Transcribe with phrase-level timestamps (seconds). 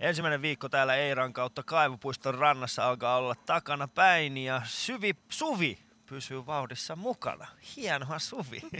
[0.00, 6.46] Ensimmäinen viikko täällä Eiran kautta Kaivopuiston rannassa alkaa olla takana päin ja syvi, Suvi pysyy
[6.46, 7.46] vauhdissa mukana.
[7.76, 8.62] Hienoa Suvi.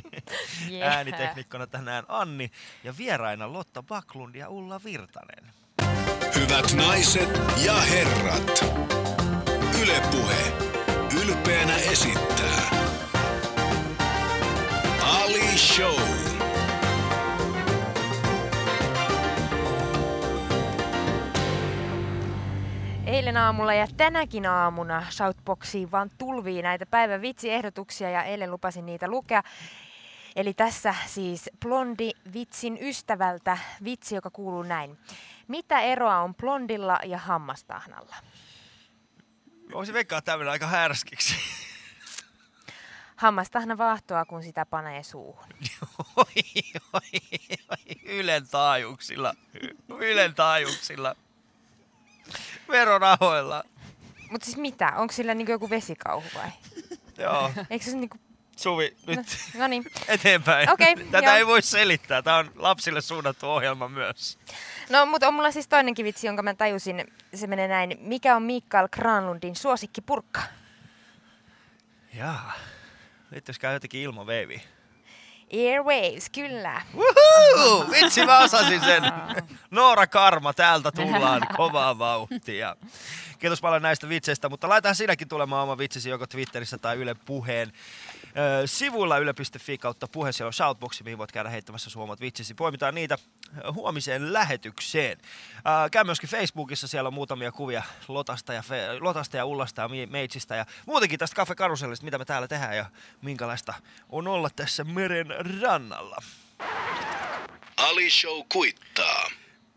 [0.70, 0.96] Yeah.
[0.96, 2.50] Ääniteknikkona tänään Anni
[2.84, 5.52] ja vieraina Lotta Baklund ja Ulla Virtanen.
[6.34, 8.64] Hyvät naiset ja herrat.
[9.82, 10.52] Ylepuhe
[11.22, 12.70] ylpeänä esittää
[15.00, 16.15] Ali Show.
[23.16, 29.08] Eilen aamulla ja tänäkin aamuna Shoutboxiin vaan tulvii näitä päivän vitsiehdotuksia ja eilen lupasin niitä
[29.08, 29.42] lukea.
[30.36, 34.98] Eli tässä siis blondi vitsin ystävältä vitsi, joka kuuluu näin.
[35.48, 38.16] Mitä eroa on blondilla ja hammastahnalla?
[39.72, 41.34] Voisin veikkaa tämmöinen aika härskiksi.
[43.16, 45.48] Hammastahna vaahtoa, kun sitä panee suuhun.
[46.16, 46.24] oi,
[46.92, 47.20] oi,
[47.70, 49.34] oi, Ylen taajuuksilla.
[49.88, 51.16] Ylen taajuuksilla.
[52.68, 53.64] Verorahoilla.
[54.30, 54.92] Mutta siis mitä?
[54.96, 56.50] Onko sillä niinku joku vesikauhu vai?
[57.18, 57.52] Joo.
[57.70, 58.18] Eikö se niinku...
[58.56, 59.18] Suvi, nyt
[59.54, 59.84] No, no niin.
[60.08, 60.70] eteenpäin.
[60.70, 61.36] Okei, Tätä joo.
[61.36, 62.22] ei voi selittää.
[62.22, 64.38] Tämä on lapsille suunnattu ohjelma myös.
[64.90, 67.12] No, mutta on mulla siis toinenkin vitsi, jonka mä tajusin.
[67.34, 67.96] Se menee näin.
[68.00, 70.40] Mikä on Mikael Granlundin suosikkipurkka?
[72.14, 72.52] Jaa.
[73.30, 74.62] Liittyisikään jotenkin ilmaveiviin?
[75.52, 76.82] Airwaves, kyllä.
[76.96, 77.90] Woohoo!
[77.90, 79.02] Vitsi, mä osasin sen.
[79.70, 82.76] Noora Karma, täältä tullaan kovaa vauhtia.
[83.38, 87.72] Kiitos paljon näistä vitseistä, mutta laita sinäkin tulemaan oma vitsisi joko Twitterissä tai Yle Puheen
[88.38, 90.32] ö, sivulla yle.fi kautta puhe.
[90.32, 92.54] Siellä on shoutboxi, mihin voit käydä heittämässä sun omat vitsisi.
[92.54, 93.18] Poimitaan niitä
[93.72, 95.18] huomiseen lähetykseen.
[95.90, 100.56] Käy myöskin Facebookissa, siellä on muutamia kuvia Lotasta ja, Fe- Lotasta ja Ullasta ja Meitsistä
[100.56, 102.86] ja muutenkin tästä Cafe Karusellista, mitä me täällä tehdään ja
[103.22, 103.74] minkälaista
[104.10, 105.26] on olla tässä meren
[105.62, 106.16] rannalla.
[107.76, 109.30] Ali Show kuittaa.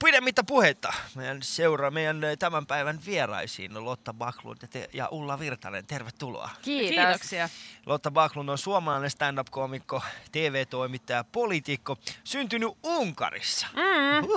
[0.05, 5.39] Pidemmittä puheita meidän seura, meidän eh, tämän päivän vieraisiin Lotta Baklund ja, te, ja Ulla
[5.39, 5.85] Virtanen.
[5.85, 6.49] Tervetuloa.
[6.61, 6.95] Kiitos.
[6.95, 7.49] Kiitoksia.
[7.85, 10.01] Lotta Baklund on suomalainen stand-up-komikko,
[10.31, 13.67] TV-toimittaja, poliitikko, syntynyt Unkarissa.
[13.73, 14.27] Mm.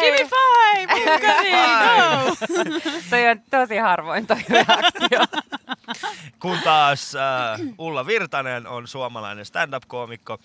[0.00, 0.94] Give me five!
[0.94, 2.36] Unkari, go!
[3.10, 5.20] toi on tosi harvoin toi reaktio.
[6.42, 10.38] Kun taas äh, Ulla Virtanen on suomalainen stand-up-koomikko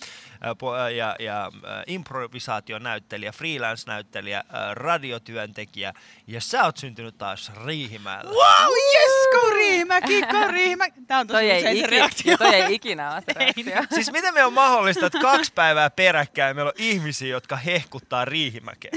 [0.44, 5.94] äh, äh, ja, ja äh, improvisaationäyttelijä, freelance-näyttelijä, äh, radiotyöntekijä
[6.28, 8.32] ja sä oot syntynyt taas Riihimäellä.
[8.32, 11.02] Wow, yes, Korimäki, Korimäki.
[11.08, 12.38] Tää on tosi Toi ei, usein se reaktio.
[12.44, 13.84] toi ei ikinä ole se reaktio.
[13.96, 18.92] Siis miten me on mahdollista, että kaksi päivää peräkkäin meillä on ihmisiä, jotka hehkuttaa Riihimäkeä?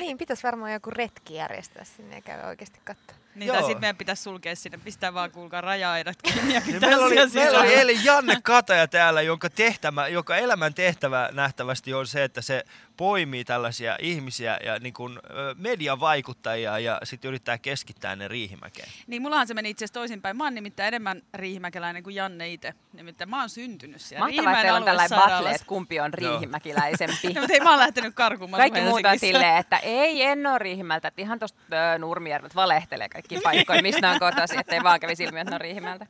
[0.00, 3.23] niin, pitäisi varmaan joku retki järjestää sinne ja käydä oikeasti katsoa.
[3.34, 3.56] Niin, Joo.
[3.56, 7.14] tai sit meidän pitäisi sulkea sinne, pistää vaan kuulkaa raja-aidat kiinni ja pitää meillä, oli,
[7.34, 12.42] meillä oli eilen Janne Kataja täällä, jonka, tehtävä, joka elämän tehtävä nähtävästi on se, että
[12.42, 12.64] se
[12.96, 15.18] poimii tällaisia ihmisiä ja niin kuin,
[15.56, 18.88] mediavaikuttajia ja sitten yrittää keskittää ne Riihimäkeen.
[19.06, 20.36] Niin mullahan se meni itse asiassa toisinpäin.
[20.36, 22.74] Mä oon nimittäin enemmän riihimäkeläinen kuin Janne itse.
[22.92, 27.14] Nimittäin mä oon syntynyt siellä Mahtavaa, että teillä on tällainen battle, että kumpi on riihimäkiläisempi.
[27.34, 28.50] No, mutta ei mä oon lähtenyt karkuun.
[28.50, 31.58] mä Kaikki muuta on silleen, että ei, en ole Riihimältä, että ihan tuosta
[31.98, 36.06] Nurmijärvet valehtelee kaikki paikkoja, mistä on kotoisin, ettei vaan kävisi ilmi, että ne on Riihimältä.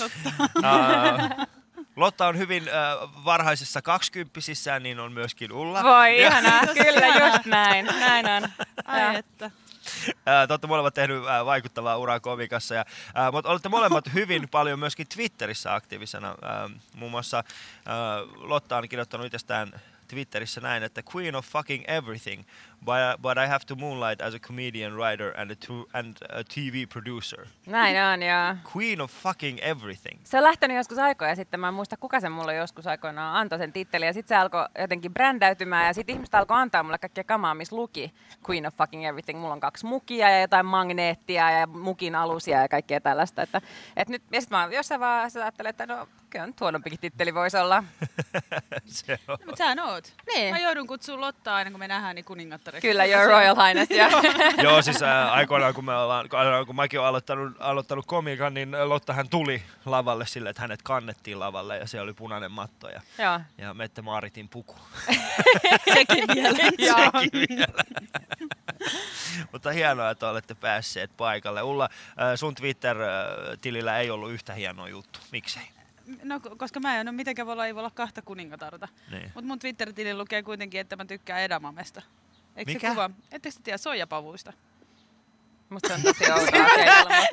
[0.00, 0.10] Uh,
[1.96, 5.82] Lotta on hyvin uh, varhaisessa kaksikymppisissään, niin on myöskin Ulla.
[5.82, 8.50] Voi Ja- ihanaa, kyllä just näin, näin on.
[8.84, 9.50] Ai että.
[10.24, 12.84] Te olette molemmat tehnyt vaikuttavaa uraa komikassa, ja,
[13.14, 16.34] ää, mutta olette molemmat hyvin paljon myöskin Twitterissä aktiivisena.
[16.42, 17.36] Ää, muun muassa
[17.86, 17.96] ää,
[18.36, 19.72] Lotta on kirjoittanut itsestään
[20.06, 22.42] Twitterissä näin, että Queen of fucking everything,
[22.84, 26.44] but, but I have to moonlight as a comedian, writer and a, tu- and a
[26.54, 27.46] TV producer.
[27.66, 28.56] Näin on, joo.
[28.76, 30.20] Queen of fucking everything.
[30.24, 33.58] Se on lähtenyt joskus aikoja sitten, mä en muista kuka sen mulle joskus aikoinaan antoi
[33.58, 37.24] sen tittelin, ja sitten se alkoi jotenkin brändäytymään, ja sitten ihmiset alkoi antaa mulle kaikkia
[37.24, 38.14] kamaa, missä luki
[38.50, 39.40] Queen of fucking everything.
[39.40, 43.42] Mulla on kaksi mukia ja jotain magneettia ja mukin alusia ja kaikkea tällaista.
[43.42, 43.60] Että,
[43.96, 47.56] et nyt, ja sitten mä jossain vaiheessa ajattelin, että no kyllä nyt huonompikin titteli voisi
[47.56, 47.84] olla.
[48.86, 49.38] Se on.
[49.46, 50.12] Mutta sähän oot.
[50.34, 50.54] Niin.
[50.54, 52.88] Mä joudun kutsua Lottaa aina kun me nähdään niin kuningattareksi.
[52.88, 53.90] Kyllä, your royal highness.
[53.90, 54.08] Ja.
[54.64, 58.76] Joo, siis ää, aikoinaan kun, me ollaan, aikoinaan, kun mäkin olen aloittanut, aloittanut komikan, niin
[58.84, 63.40] Lottahan tuli lavalle sille, että hänet kannettiin lavalle ja se oli punainen matto ja, Joo.
[63.58, 64.76] ja Mette Maaritin puku.
[65.94, 66.58] Sekin vielä.
[66.58, 67.84] Sekin vielä.
[69.52, 71.62] Mutta hienoa, että olette päässeet paikalle.
[71.62, 75.18] Ulla, äh, sun Twitter-tilillä ei ollut yhtä hieno juttu.
[75.32, 75.75] Miksei?
[76.22, 78.88] No, ko- koska mä en ole mitenkään voi olla, ei voi olla kahta kuningatarta.
[79.10, 79.32] Niin.
[79.34, 82.02] Mutta mun Twitter-tili lukee kuitenkin, että mä tykkään edamamesta.
[82.56, 82.88] Eikö Mikä?
[82.88, 83.10] se kuva?
[83.32, 84.52] Ettekö te tiedä soijapavuista?
[85.70, 86.58] Musta se on tosi outoa.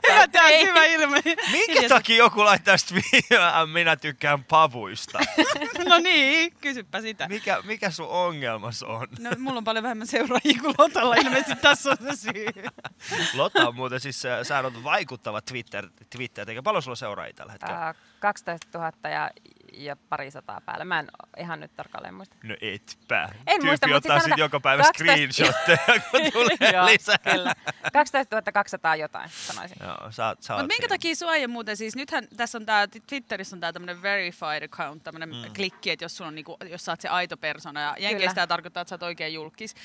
[0.10, 0.66] Hyvä, tää on Ei.
[0.66, 1.22] hyvä ilme.
[1.52, 3.38] Minkä takia joku laittaa sit vi-
[3.74, 5.20] minä tykkään pavuista?
[5.90, 7.28] No niin, kysypä sitä.
[7.28, 9.08] Mikä, mikä sun ongelmas on?
[9.20, 12.46] No, mulla on paljon vähemmän seuraajia kuin Lotalla, ilmeisesti tässä on se syy.
[13.34, 15.88] Lotta on muuten siis, sä vaikuttava Twitter,
[16.18, 17.80] Twitter, eikä paljon sulla seuraajia tällä hetkellä?
[17.80, 19.30] Ää, 12 000 ja,
[19.78, 20.86] ja pari sataa päälle.
[20.86, 22.36] Mä en ihan nyt tarkalleen muista.
[22.44, 23.24] No etpä.
[23.24, 26.22] En Tyyppi muista, mut ottaa siis sit sanotaan joka päivä 12 screenshotteja, kun
[26.60, 27.18] tulee Joo, lisää.
[27.18, 27.54] Kyllä.
[27.94, 29.78] 12 200 jotain, sanoisin.
[29.84, 32.88] Joo, sä, sä Mutta oot minkä takia sua ei muuten siis, nythän tässä on tää,
[33.08, 35.54] Twitterissä on tää tämmönen verified account, tämmönen Mm.
[35.56, 38.48] klikki, että jos, sulla on niinku, jos sä oot se aito persona, ja Jenkeistä tää
[38.48, 39.76] tarkoittaa, että sä oot oikein julkis.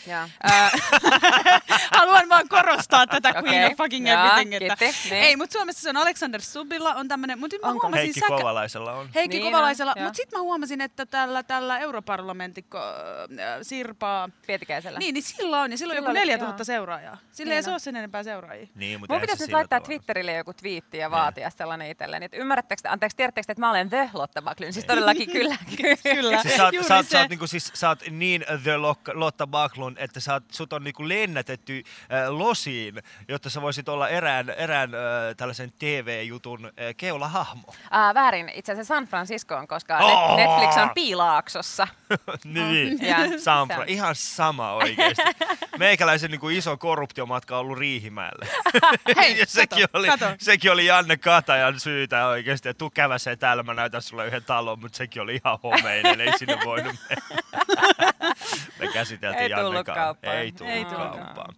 [1.98, 3.66] Haluan vaan korostaa tätä Queen Okei.
[3.66, 4.54] of fucking Jaa, everything.
[4.62, 5.22] Että, kiitti, niin.
[5.22, 8.92] ei, mutta Suomessa se on Alexander Subbilla on tämmönen, mutta mä huomasin Heikki säkä- Kovalaisella
[8.92, 9.08] on.
[9.14, 10.04] Heikki Niin on, Kovalaisella, joo.
[10.04, 12.84] mutta sitten mä huomasin, että tällä, tällä europarlamentikko äh,
[13.62, 14.98] Sirpaa, Pietikäisellä.
[14.98, 16.64] niin, niin sillä on, ja sillä on joku oli, 4000 joo.
[16.64, 17.18] seuraajaa.
[17.32, 17.74] Sillä Niin ei se on.
[17.74, 18.66] ole sen enempää seuraajia.
[18.74, 19.86] Niin, mutta Mun pitäisi nyt laittaa tavalla.
[19.86, 22.22] Twitterille joku twiitti ja vaatia sellainen itselleen.
[22.22, 24.72] Että ymmärrättekö, te- anteeksi, tiedättekö, te, että mä olen The Lotta Backlund?
[24.72, 25.56] Siis todellakin kyllä.
[26.02, 26.42] Kyllä.
[26.42, 28.76] Siis sä oot, sä, oot, sä, oot, niinku, siis, sä oot niin The
[29.14, 31.82] Lotta Backlund, että sä oot, sut on niinku lennätetty
[32.12, 35.00] äh, losiin, jotta sä voisit olla erään, erään äh,
[35.36, 37.74] tällaisen TV-jutun äh, keulahahmo.
[37.90, 39.08] Ää, väärin, itse asiassa San
[39.68, 40.36] Koska Oh!
[40.38, 41.88] Net- Netflix on Piilaaksossa.
[42.44, 45.22] niin, Ja se Fra- on- ihan sama oikeesti.
[45.78, 48.46] Meikäläisen niinku iso korruptiomatka on ollut Riihimäelle.
[49.16, 50.26] Hei, ja sekin, kato, oli, kato.
[50.38, 52.74] sekin oli Janne Katajan syytä oikeesti.
[52.74, 56.58] Tuu käväsee täällä, mä näytän sulle yhden talon, mutta sekin oli ihan homeinen, ei sinne
[56.64, 57.42] voinut mennä.
[58.78, 60.36] Me käsiteltiin Ei Janne kauppaan.
[60.36, 61.10] Ei tullut Ei tullut.
[61.12, 61.54] kauppaan.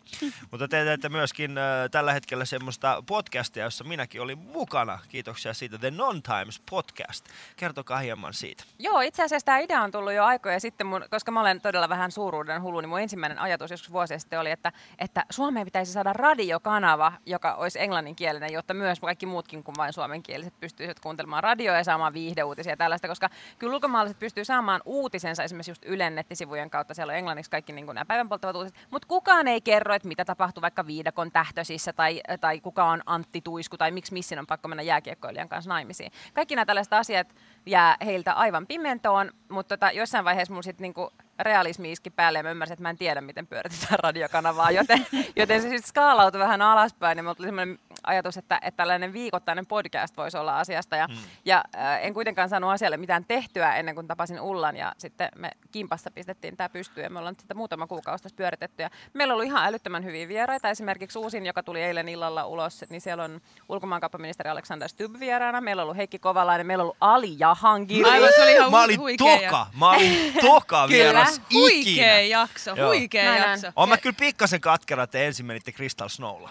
[0.50, 4.98] Mutta te teette myöskin äh, tällä hetkellä semmoista podcastia, jossa minäkin olin mukana.
[5.08, 5.78] Kiitoksia siitä.
[5.78, 7.26] The Non-Times Podcast.
[7.56, 8.64] Kertokaa hieman siitä.
[8.78, 11.88] Joo, itse asiassa tämä idea on tullut jo aikoja sitten, mun, koska mä olen todella
[11.88, 15.92] vähän suuruuden hullu, niin mun ensimmäinen ajatus joskus vuosia sitten oli, että, että Suomeen pitäisi
[15.92, 21.76] saada radiokanava, joka olisi englanninkielinen, jotta myös kaikki muutkin kuin vain suomenkieliset pystyisivät kuuntelemaan radioa
[21.76, 26.70] ja saamaan viihdeuutisia ja tällaista, koska kyllä ulkomaalaiset pystyy saamaan uutisensa esimerkiksi just Ylen nettisivujen
[26.70, 30.24] kautta, siellä on englanniksi kaikki niin nämä päivänpolttavat uutiset, mutta kukaan ei kerro, että mitä
[30.24, 34.68] tapahtuu vaikka viidakon tähtöisissä tai, tai kuka on Antti Tuisku tai miksi missin on pakko
[34.68, 36.12] mennä jääkiekkoilijan kanssa naimisiin.
[36.34, 37.34] Kaikki nämä tällaiset asiat
[37.66, 42.42] jää heiltä aivan pimentoon, mutta tota, jossain vaiheessa mulla sitten niinku realismi iski päälle ja
[42.42, 46.62] mä ymmärsin, että mä en tiedä, miten pyöritetään radiokanavaa, joten, joten se sitten skaalautui vähän
[46.62, 47.78] alaspäin ja mulla tuli semmoinen
[48.10, 51.16] ajatus, että, että tällainen viikoittainen podcast voisi olla asiasta ja, Hmm.
[51.44, 55.50] ja äh, en kuitenkaan saanut asialle mitään tehtyä ennen kuin tapasin Ullan ja sitten me
[55.72, 59.34] kimpassa pistettiin tämä pystyyn ja me ollaan sitä muutama kuukausi tässä pyöritetty ja meillä on
[59.34, 63.40] ollut ihan älyttömän hyviä vieraita, esimerkiksi uusin, joka tuli eilen illalla ulos, niin siellä on
[63.68, 68.10] ulkomaankauppaministeri Alexander Stubb vieraana, meillä on ollut Heikki Kovalainen, meillä on ollut Ali Jahangiri.
[68.10, 69.40] Aivan, se oli ihan Mä olin huikea.
[69.50, 71.04] toka, mä olin toka Kyllä.
[71.04, 72.20] vieras Huikea ikinä.
[72.20, 72.88] jakso, Joo.
[72.88, 73.50] huikea Näin on.
[73.50, 73.66] jakso.
[73.76, 76.50] Oon mä kyllä pikkasen katkera, että ensin menitte Crystal Snowlla.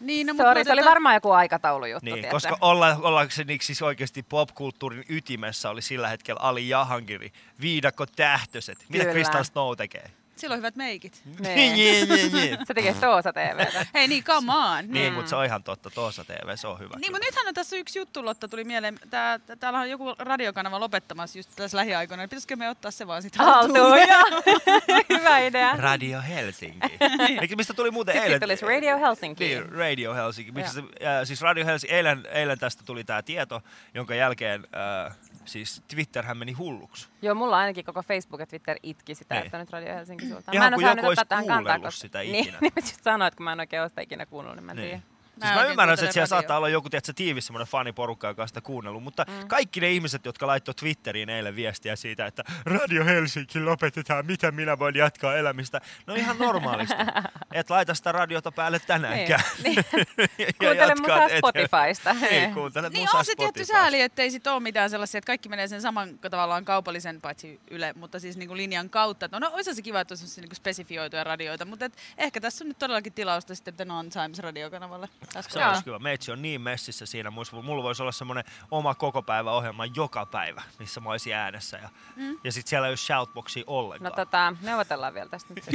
[0.00, 4.22] Niin, no, Sorry, mä se oli varmaan joku aikataulujuttu, Niin, koska olla, ollakseni siis oikeasti
[4.22, 8.78] popkulttuurin ytimessä oli sillä hetkellä Ali Jahangiri, viidakko tähtöiset.
[8.88, 9.12] Mitä Kyllä.
[9.12, 10.10] Crystal Snow tekee?
[10.36, 11.22] Sillä on hyvät meikit.
[11.38, 11.74] Niin.
[11.74, 12.58] niin, niin, niin.
[12.66, 13.86] Se tekee Toosa TVtä.
[13.94, 14.84] Hei niin, come on.
[14.88, 15.90] Niin, mutta se on ihan totta.
[15.90, 16.94] Tuossa TV, se on hyvä.
[16.98, 18.98] Niin, mutta nythän on tässä yksi juttu, Lotta, tuli mieleen.
[19.10, 22.22] Tää, tää- täällä on joku radiokanava lopettamassa just tässä lähiaikoina.
[22.22, 23.98] Niin Pitäisikö me ottaa se vaan sitten Haltuun.
[25.18, 25.72] Hyvä idea.
[25.76, 26.98] Radio Helsinki.
[27.40, 28.40] Eikö mistä tuli muuten Sitten eilen?
[28.40, 29.44] tulisi Radio Helsinki.
[29.44, 30.52] Niin, Radio Helsinki.
[30.52, 30.86] Missä se, äh,
[31.24, 33.62] siis Radio Helsinki, eilen, eilen tästä tuli tämä tieto,
[33.94, 34.66] jonka jälkeen
[35.06, 35.16] äh,
[35.46, 37.08] siis Twitterhän meni hulluksi.
[37.22, 39.44] Joo, mulla ainakin koko Facebook ja Twitter itki sitä, Niin.
[39.44, 40.52] että nyt Radio Helsinki sulta.
[40.52, 42.00] Ihan mä en osannut joku olisi ottaa tähän kantaa, kuunnellut koska...
[42.00, 42.58] sitä niin, ikinä.
[42.60, 44.72] niin, mä just sanoin, että kun mä en oikein ole sitä ikinä kuunnellut, niin mä
[44.72, 44.88] en Niin.
[44.88, 45.02] tiedä.
[45.40, 48.60] Siis mä ymmärrän, että siellä saattaa olla joku tiedätkö, tiivis semmoinen faniporukka, joka on sitä
[48.60, 49.48] kuunnellut, mutta mm.
[49.48, 54.78] kaikki ne ihmiset, jotka laittoi Twitteriin eilen viestiä siitä, että Radio Helsinki lopetetaan, miten minä
[54.78, 56.94] voin jatkaa elämistä, no ihan normaalisti.
[57.52, 59.42] Et laita sitä radiota päälle tänäänkään.
[59.64, 59.76] Niin.
[60.38, 61.28] Ja Kuuntele musaa.
[61.38, 62.12] Spotifysta.
[62.30, 65.26] Niin, kuuntele Niin musaa on se tietty sääli, että ei sit ole mitään sellaisia, että
[65.26, 69.28] kaikki menee sen saman tavallaan kaupallisen, paitsi Yle, mutta siis niinku linjan kautta.
[69.32, 72.68] No, no olisi se kiva, että olisi niinku spesifioituja radioita, mutta et ehkä tässä on
[72.68, 75.08] nyt todellakin tilausta sitten The Non-Times radiokanavalle.
[75.48, 75.98] Se olisi kyllä.
[75.98, 77.30] Meitsi on niin messissä siinä.
[77.30, 81.76] Mulla mulla voisi olla semmoinen oma koko päivä ohjelma joka päivä, missä mä olisin äänessä.
[81.76, 82.38] Ja, mm.
[82.44, 84.14] ja sitten siellä ei ole shoutboxia No ollenkaan.
[84.14, 85.64] tota, neuvotellaan vielä tästä nyt.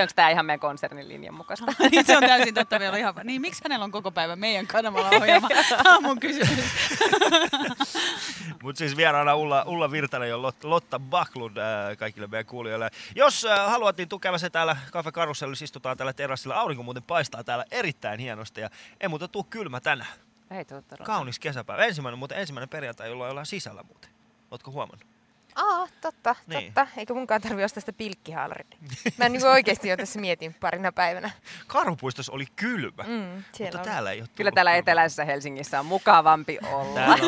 [0.00, 1.66] Onko tämä ihan meidän konsernin linjan mukaista?
[1.92, 3.14] Niin, se on täysin totta vielä ihan.
[3.24, 5.48] Niin miksi hänellä on koko päivä meidän kanavalla ohjelma?
[5.68, 6.64] Tämä on mun kysymys.
[8.62, 12.90] Mutta siis vieraana Ulla, Ulla Virtanen ja Lot, Lotta Backlund äh, kaikille meidän kuulijoille.
[13.14, 16.54] Jos äh, haluat, niin tukeva se täällä Cafe Karusellissa istutaan täällä terassilla.
[16.54, 18.70] Aurinko muuten paistaa täällä erittäin hienosti ja
[19.00, 20.10] ei muuta tuu kylmä tänään.
[20.50, 20.82] Ei tuu.
[21.02, 21.84] Kaunis kesäpäivä.
[21.84, 24.10] Ensimmäinen, muuten ensimmäinen perjantai, jolla ollaan sisällä muuten.
[24.50, 25.06] Ootko huomannut?
[25.54, 26.64] Aa, totta, Niin.
[26.64, 26.86] totta.
[26.96, 28.66] Eikä munkaan tarvi ostaa sitä pilkkihaalaria.
[29.18, 31.30] Mä niin oikeasti jo tässä mietin parina päivänä.
[31.66, 33.84] Karhupuistossa oli kylmä, Mm, mutta on.
[33.84, 34.78] täällä ei ole Kyllä täällä kylmää.
[34.78, 36.94] eteläisessä Helsingissä on mukavampi olla.
[36.94, 37.20] Täällä on,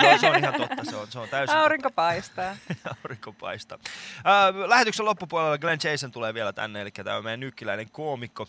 [0.00, 2.56] se, on, se on ihan totta, se on, se on täysin Aurinko paistaa.
[2.68, 2.94] totta.
[3.04, 3.78] Aurinko paistaa.
[4.18, 8.46] Äh, lähetyksen loppupuolella Glenn Jason tulee vielä tänne, eli tämä on meidän nykkiläinen koomikko,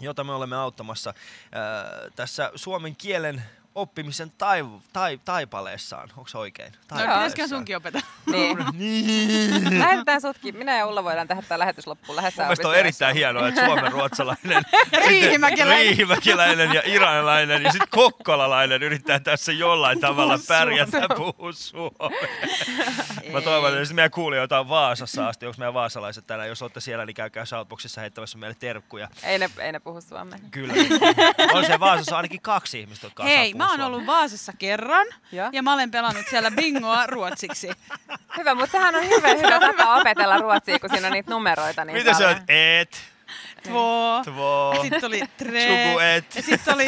[0.00, 3.42] jota me olemme auttamassa äh, tässä suomen kielen
[3.74, 6.08] oppimisen taiv- tai, taipaleessaan.
[6.16, 6.72] Onko se oikein?
[6.72, 7.18] No, Taipaleessaan.
[7.30, 8.00] pitäisikö sunkin opeta?
[8.32, 8.58] Niin.
[8.72, 9.78] Niin.
[9.78, 10.56] Lähetetään sutkin.
[10.56, 12.16] Minä ja Ulla voidaan tehdä tämä lähetys loppuun.
[12.16, 14.62] Lähes Mun mielestä on erittäin hienoa, että suomen ruotsalainen,
[15.06, 15.86] Riihimäkeläinen.
[15.86, 22.18] riihimäkeläinen ja iranilainen ja sitten kokkolalainen yrittää tässä jollain tavalla pärjätä puhua suomea.
[23.32, 27.06] Mä toivon, että meidän kuulijoita on Vaasassa asti, onko meidän vaasalaiset täällä, jos olette siellä,
[27.06, 29.08] niin käykää Shoutboxissa heittämässä meille terkkuja.
[29.22, 30.38] Ei ne, ei ne puhu suomea.
[30.50, 30.74] Kyllä.
[31.52, 35.48] On se Vaasassa ainakin kaksi ihmistä, jotka Hei, mä oon ollut Vaasassa kerran Ja?
[35.52, 37.70] ja mä olen pelannut siellä bingoa ruotsiksi.
[38.36, 41.96] Hyvä, mutta sehän on hyvä, hyvä tapa opetella ruotsia, kun siinä on niitä numeroita niin
[41.96, 42.36] Miten sä oot?
[42.48, 43.11] Et,
[43.62, 44.20] Två.
[44.24, 45.92] två, Ja sitten oli tre.
[46.36, 46.84] Ja sitten oli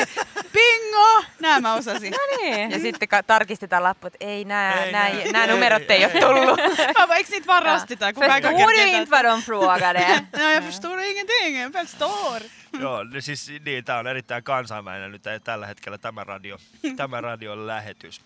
[0.53, 1.25] bingo.
[1.41, 2.11] Nämä mä osasin.
[2.13, 2.71] No niin.
[2.71, 6.05] Ja sitten ka- tarkistetaan lappu, että ei, nämä, Ei nämä, nää- nämä ei, numerot ei,
[6.05, 6.59] ei, ole tullut.
[7.09, 8.13] Mä eikö niitä vaan rastita?
[8.13, 10.27] Kun kaikki Förstår du kertaa- inte vad de frågade?
[10.39, 11.63] No, jag förstår ingenting.
[11.63, 12.43] Jag förstår.
[12.81, 16.59] Joo, niin siis niin, tää on erittäin kansainvälinen nyt tällä hetkellä tämä radio,
[16.97, 18.21] tämä radion lähetys.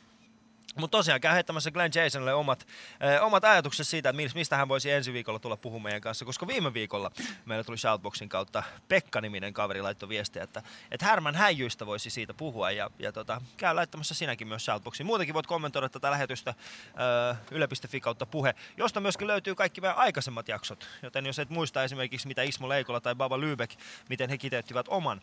[0.79, 2.67] Mutta tosiaan käy heittämässä Glenn Jasonille omat,
[3.01, 6.25] eh, omat ajatukset siitä, että mis- mistä hän voisi ensi viikolla tulla puhumaan meidän kanssa,
[6.25, 7.11] koska viime viikolla
[7.45, 12.71] meillä tuli Shoutboxin kautta Pekka-niminen kaveri laittoi viestiä, että, että Härmän häijyistä voisi siitä puhua.
[12.71, 15.07] Ja, ja tota, käy laittamassa sinäkin myös Shoutboxiin.
[15.07, 20.49] Muutenkin voit kommentoida tätä lähetystä eh, yle.fi kautta puhe, josta myöskin löytyy kaikki meidän aikaisemmat
[20.49, 24.87] jaksot, joten jos et muista esimerkiksi mitä Ismo Leikola tai Baba Lübeck, miten he kiteyttivät
[24.89, 25.21] oman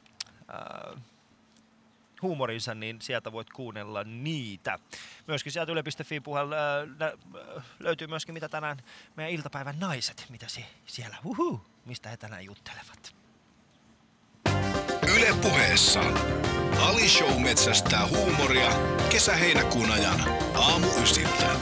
[0.53, 1.14] eh,
[2.25, 4.79] huumorinsa, niin sieltä voit kuunnella niitä.
[5.27, 7.07] Myöskin sieltä yle.fi puolella äh,
[7.57, 8.77] äh, löytyy myöskin mitä tänään
[9.15, 13.15] meidän iltapäivän naiset, mitä se siellä, uhu, mistä he tänään juttelevat.
[15.15, 16.01] Yle puheessa.
[16.79, 18.71] Ali Show metsästää huumoria
[19.09, 20.19] kesä-heinäkuun ajan.
[20.55, 21.55] Aamu ysiltä.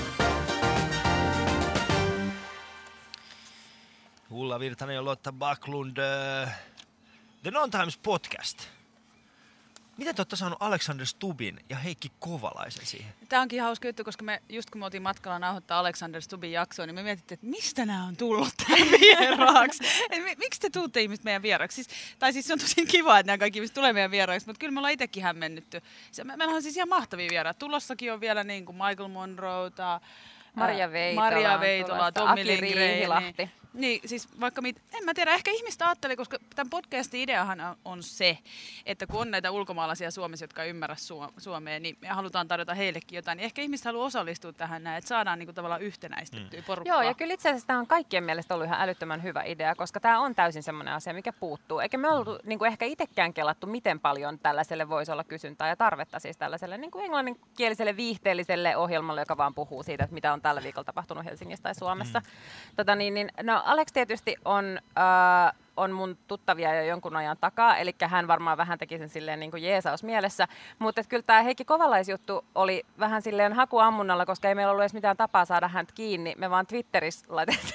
[4.30, 6.60] Ulla Virtanen ja Lotta Backlund, äh,
[7.44, 8.68] The Non-Times Podcast.
[9.98, 13.14] Miten te olette saanut Alexander Stubin ja Heikki Kovalaisen siihen?
[13.30, 16.86] Tämä onkin hauska juttu, koska me just kun me oltiin matkalla nauhoittaa Alexander Stubin jaksoa,
[16.86, 19.84] niin me mietittiin, että mistä nämä on tullut tänne vieraaksi.
[20.38, 21.84] Miksi te tuutte ihmiset meidän vieraaksi?
[21.84, 24.60] Siis, tai siis se on tosi kiva, että nämä kaikki ihmiset tulee meidän vieraaksi, mutta
[24.60, 25.82] kyllä me ollaan itsekin hämmennytty.
[26.24, 27.60] Meillä on siis ihan mahtavia vieraita.
[27.60, 30.02] Tulossakin on vielä niin kuin Michael Monroeta,
[30.56, 32.90] Maria Veitola Maria Veitola, Tommi Aki Lindgren.
[32.90, 33.50] Riihilahti.
[33.74, 37.76] Niin, siis vaikka mit, en mä tiedä, ehkä ihmistä ajattelee, koska tämän podcastin ideahan on-
[37.86, 38.38] on se,
[38.86, 42.74] että kun on näitä ulkomaalaisia Suomessa, jotka ei ymmärrä Suo- Suomea, niin me halutaan tarjota
[42.74, 43.38] heillekin jotain.
[43.38, 46.66] Niin ehkä ihmiset haluaa osallistua tähän näin, että saadaan niinku tavallaan yhtenäistettyä mm.
[46.66, 46.96] porukkaa.
[46.96, 50.00] Joo, ja kyllä itse asiassa tämä on kaikkien mielestä ollut ihan älyttömän hyvä idea, koska
[50.00, 51.80] tämä on täysin semmoinen asia, mikä puuttuu.
[51.80, 55.76] Eikä me oltu niin kuin ehkä itsekään kelattu, miten paljon tällaiselle voisi olla kysyntää ja
[55.76, 60.42] tarvetta siis tällaiselle niin kuin englanninkieliselle viihteelliselle ohjelmalle, joka vaan puhuu siitä, että mitä on
[60.42, 62.20] tällä viikolla tapahtunut Helsingissä tai Suomessa.
[62.20, 62.26] Mm.
[62.76, 64.80] Tota, niin, niin, no Alex tietysti on...
[64.98, 69.40] Äh, on mun tuttavia jo jonkun ajan takaa, eli hän varmaan vähän teki sen silleen
[69.40, 70.48] niin kuin jeesaus mielessä.
[70.80, 75.18] Mutta kyllä tämä Heikki Kovalaisjuttu oli vähän silleen hakuammunnalla, koska ei meillä ollut edes mitään
[75.18, 76.34] tapaa saada häntä kiinni.
[76.38, 77.26] Me vaan Twitterissä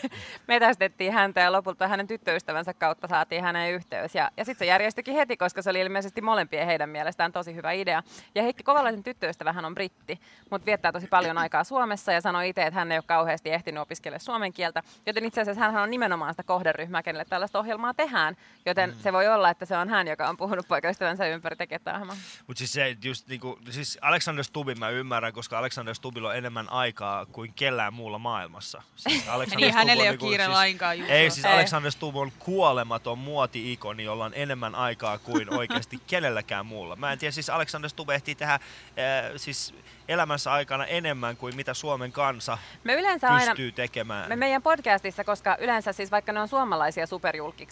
[0.49, 4.14] metästettiin häntä ja lopulta hänen tyttöystävänsä kautta saatiin hänen yhteys.
[4.14, 7.73] Ja, ja sitten se järjestyikin heti, koska se oli ilmeisesti molempien heidän mielestään tosi hyvä
[7.73, 8.02] idea.
[8.35, 12.49] Ja Heikki Kovalaisen tyttöystävä hän on britti, mutta viettää tosi paljon aikaa Suomessa ja sanoi
[12.49, 14.83] itse, että hän ei ole kauheasti ehtinyt opiskella suomen kieltä.
[15.07, 18.37] Joten itse asiassa hän on nimenomaan sitä kohderyhmää, kenelle tällaista ohjelmaa tehdään.
[18.66, 18.97] Joten mm.
[19.02, 22.07] se voi olla, että se on hän, joka on puhunut poikaystävänsä ympäri tekemään.
[22.47, 26.73] Mutta siis se just niinku, siis Alexander Stubin mä ymmärrän, koska Alexander Stubilla on enemmän
[26.73, 28.83] aikaa kuin kellään muulla maailmassa.
[28.97, 29.25] Siis
[29.57, 31.14] Niin, hänellä ei ole niinku kiire siis, lainkaan juuri.
[31.14, 31.52] Ei, siis Ei.
[31.52, 36.97] Alexander Stubb on kuolematon muoti-ikoni, jolla on enemmän aikaa kuin oikeasti kenelläkään muulla.
[36.97, 38.61] Mä en tiedä, siis Alexander Stubb ehtii tehdä äh,
[39.37, 39.75] siis
[40.09, 44.28] elämänsä aikana enemmän kuin mitä Suomen kansa Me yleensä aina, pystyy tekemään.
[44.28, 47.07] me meidän podcastissa, koska yleensä siis vaikka ne on suomalaisia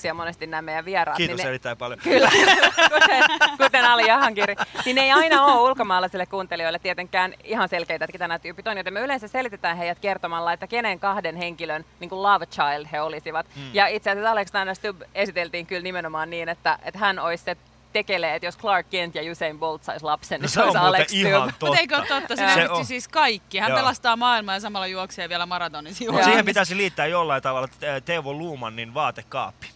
[0.07, 2.01] superjulkiksia monesti nämä meidän vieraat, Kiitos niin ne, erittäin paljon.
[2.01, 2.31] Kyllä,
[2.95, 3.25] kuten,
[3.57, 4.57] kuten Ali Jahankiri.
[4.85, 8.77] Niin ne ei aina ole ulkomaalaisille kuuntelijoille tietenkään ihan selkeitä, että ketä nämä tyypit on.
[8.77, 13.01] Joten me yleensä selitetään heidät kertomalla, että kenen kahden henkilön niin kuin love child he
[13.01, 13.47] olisivat.
[13.57, 13.71] Mm.
[13.73, 17.57] Ja itse asiassa Alexander Stubb esiteltiin kyllä nimenomaan niin, että, että hän olisi se
[17.93, 20.77] tekelee, että jos Clark Kent ja Usain Bolt sais lapsen, No niin se se on
[20.77, 21.67] Alex ihan totta.
[21.67, 22.37] Mutta eikö ole totta?
[22.37, 22.41] Se.
[22.41, 22.85] Se näytti on.
[22.85, 23.59] siis kaikki.
[23.59, 23.79] Hän Joo.
[23.79, 27.69] pelastaa maailmaa ja samalla juoksee vielä maratonin siihen pitäisi liittää jollain tavalla
[28.05, 29.76] Teuvo Luumannin vaatekaappi.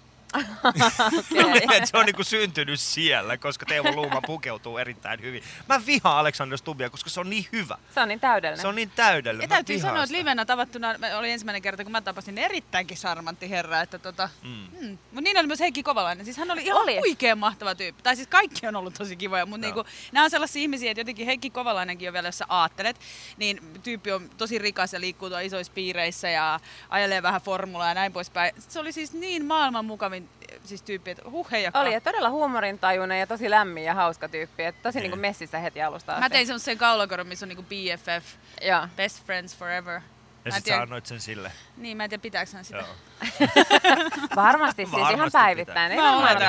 [1.73, 5.43] Et se on niinku syntynyt siellä, koska Teemu Luuma pukeutuu erittäin hyvin.
[5.69, 7.79] Mä vihaan Alexander Stubbia, koska se on niin hyvä.
[7.95, 8.63] Se on niin täydellinen.
[8.63, 9.45] Se on niin täydellinen.
[9.45, 13.81] Ja täytyy sanoa, että livenä tavattuna oli ensimmäinen kerta, kun mä tapasin erittäinkin charmantti herra.
[13.81, 14.69] Että tota, mm.
[14.81, 14.99] Mm.
[15.13, 16.25] Mutta niin oli myös Heikki Kovalainen.
[16.25, 16.99] Siis hän oli ihan Oli.
[16.99, 18.03] huikean mahtava tyyppi.
[18.03, 19.75] Tai siis kaikki on ollut tosi kivoja, mutta Joo.
[19.75, 22.97] niinku, nämä on sellaisia ihmisiä, että jotenkin Heikki Kovalainenkin on vielä, jos sä aattelet,
[23.37, 27.95] niin tyyppi on tosi rikas ja liikkuu tuolla isoissa piireissä ja ajelee vähän formulaa ja
[27.95, 28.55] näin poispäin.
[28.69, 30.20] Se oli siis niin maailman mukavin
[30.65, 31.81] siis tyyppi, että huh heijakka.
[31.81, 34.65] Oli ja todella huumorintajuinen ja tosi lämmin ja hauska tyyppi.
[34.65, 36.21] Että tosi niinku messissä heti alusta asti.
[36.23, 38.27] Mä tein semmoisen kaulakoron, missä on niinku BFF,
[38.63, 38.89] Joo.
[38.97, 40.01] Best Friends Forever.
[40.45, 41.53] Ja sit sä annoit sen sille.
[41.81, 42.79] Niin, mä en tiedä pitääkö hän sitä.
[42.79, 42.87] Joo.
[44.37, 45.93] Varmasti siis Varmasti ihan päivittäin.
[45.93, 45.99] Ei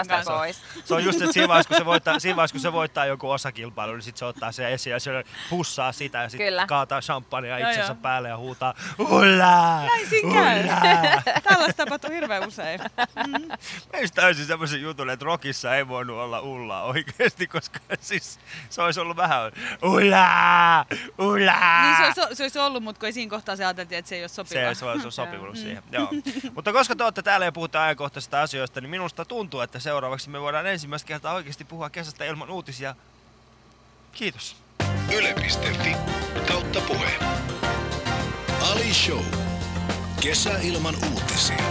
[0.08, 0.32] kanssa.
[0.32, 0.62] pois.
[0.86, 3.30] Se on just, että siinä vaiheessa, kun se voittaa, siinä vaiheessa, kun se voittaa joku
[3.30, 7.60] osakilpailu, niin sit se ottaa sen esiin ja se pussaa sitä ja sitten kaataa champagnea
[7.60, 8.02] Joo, itsensä joo.
[8.02, 9.82] päälle ja huutaa Ulla!
[9.86, 10.64] Näin siinä käy.
[11.44, 12.82] Tällaista tapahtuu hirveän usein.
[13.94, 19.00] Meistä täysin semmoisen jutun, että rockissa ei voinut olla Ulla oikeasti, koska siis se olisi
[19.00, 19.52] ollut vähän
[19.84, 20.86] Ulla!
[21.20, 21.82] Ulla!
[21.82, 24.16] Niin se olisi, se olisi ollut, mutta kun ei siinä kohtaa se ajateltiin, että se
[24.16, 24.74] ei ole sopiva.
[24.74, 25.84] Se, se, se on sopinut siihen.
[25.92, 26.10] Joo.
[26.56, 30.42] Mutta koska te olette täällä ja puhutte ajankohtaisista asioista, niin minusta tuntuu, että seuraavaksi me
[30.42, 32.96] voidaan ensimmäistä kertaa oikeasti puhua kesästä ilman uutisia.
[34.12, 34.56] Kiitos.
[35.16, 35.96] Yle.fi
[36.48, 37.12] kautta puhe.
[38.72, 39.24] Ali Show.
[40.22, 41.64] Kesä ilman uutisia.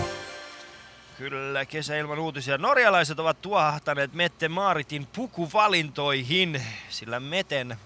[1.18, 2.58] Kyllä, kesä ilman uutisia.
[2.58, 7.76] Norjalaiset ovat tuohahtaneet Mette Maaritin pukuvalintoihin, sillä Meten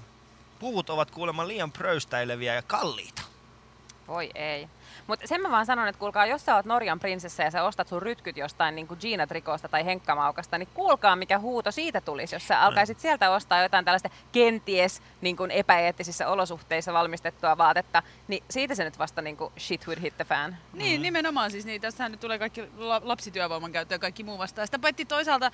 [0.58, 3.22] puvut ovat kuulemma liian pröystäileviä ja kalliita.
[4.08, 4.68] Voi ei.
[5.06, 7.88] Mutta sen mä vaan sanon, että kuulkaa, jos sä oot Norjan prinsessa ja sä ostat
[7.88, 12.48] sun rytkyt jostain niin Gina Trikosta tai Henkkamaukasta, niin kuulkaa mikä huuto siitä tulisi, jos
[12.48, 18.74] sä alkaisit sieltä ostaa jotain tällaista kenties niin kuin epäeettisissä olosuhteissa valmistettua vaatetta, niin siitä
[18.74, 20.56] se nyt vasta niin kuin shit would hit the fan.
[20.72, 21.80] Niin, nimenomaan siis niin.
[21.80, 24.66] Tässähän nyt tulee kaikki la- lapsityövoiman käyttö ja kaikki muu vastaan.
[24.66, 25.50] Sitä paitsi toisaalta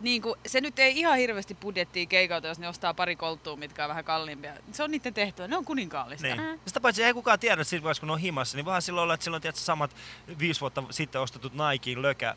[0.00, 3.84] niin kuin, se nyt ei ihan hirveästi budjettia keikalta, jos ne ostaa pari kolttua, mitkä
[3.84, 4.52] on vähän kalliimpia.
[4.72, 6.26] Se on niiden tehtävä, ne on kuninkaallista.
[6.26, 6.40] Niin.
[6.40, 6.58] Mm.
[6.66, 9.14] Sitä paitsi ei kukaan tiedä siinä vaiheessa, kun ne on himassa, niin vaan silloin olla,
[9.14, 9.96] että silloin tiedätkö, samat
[10.38, 12.36] viisi vuotta sitten ostetut Nikein lökä, äh,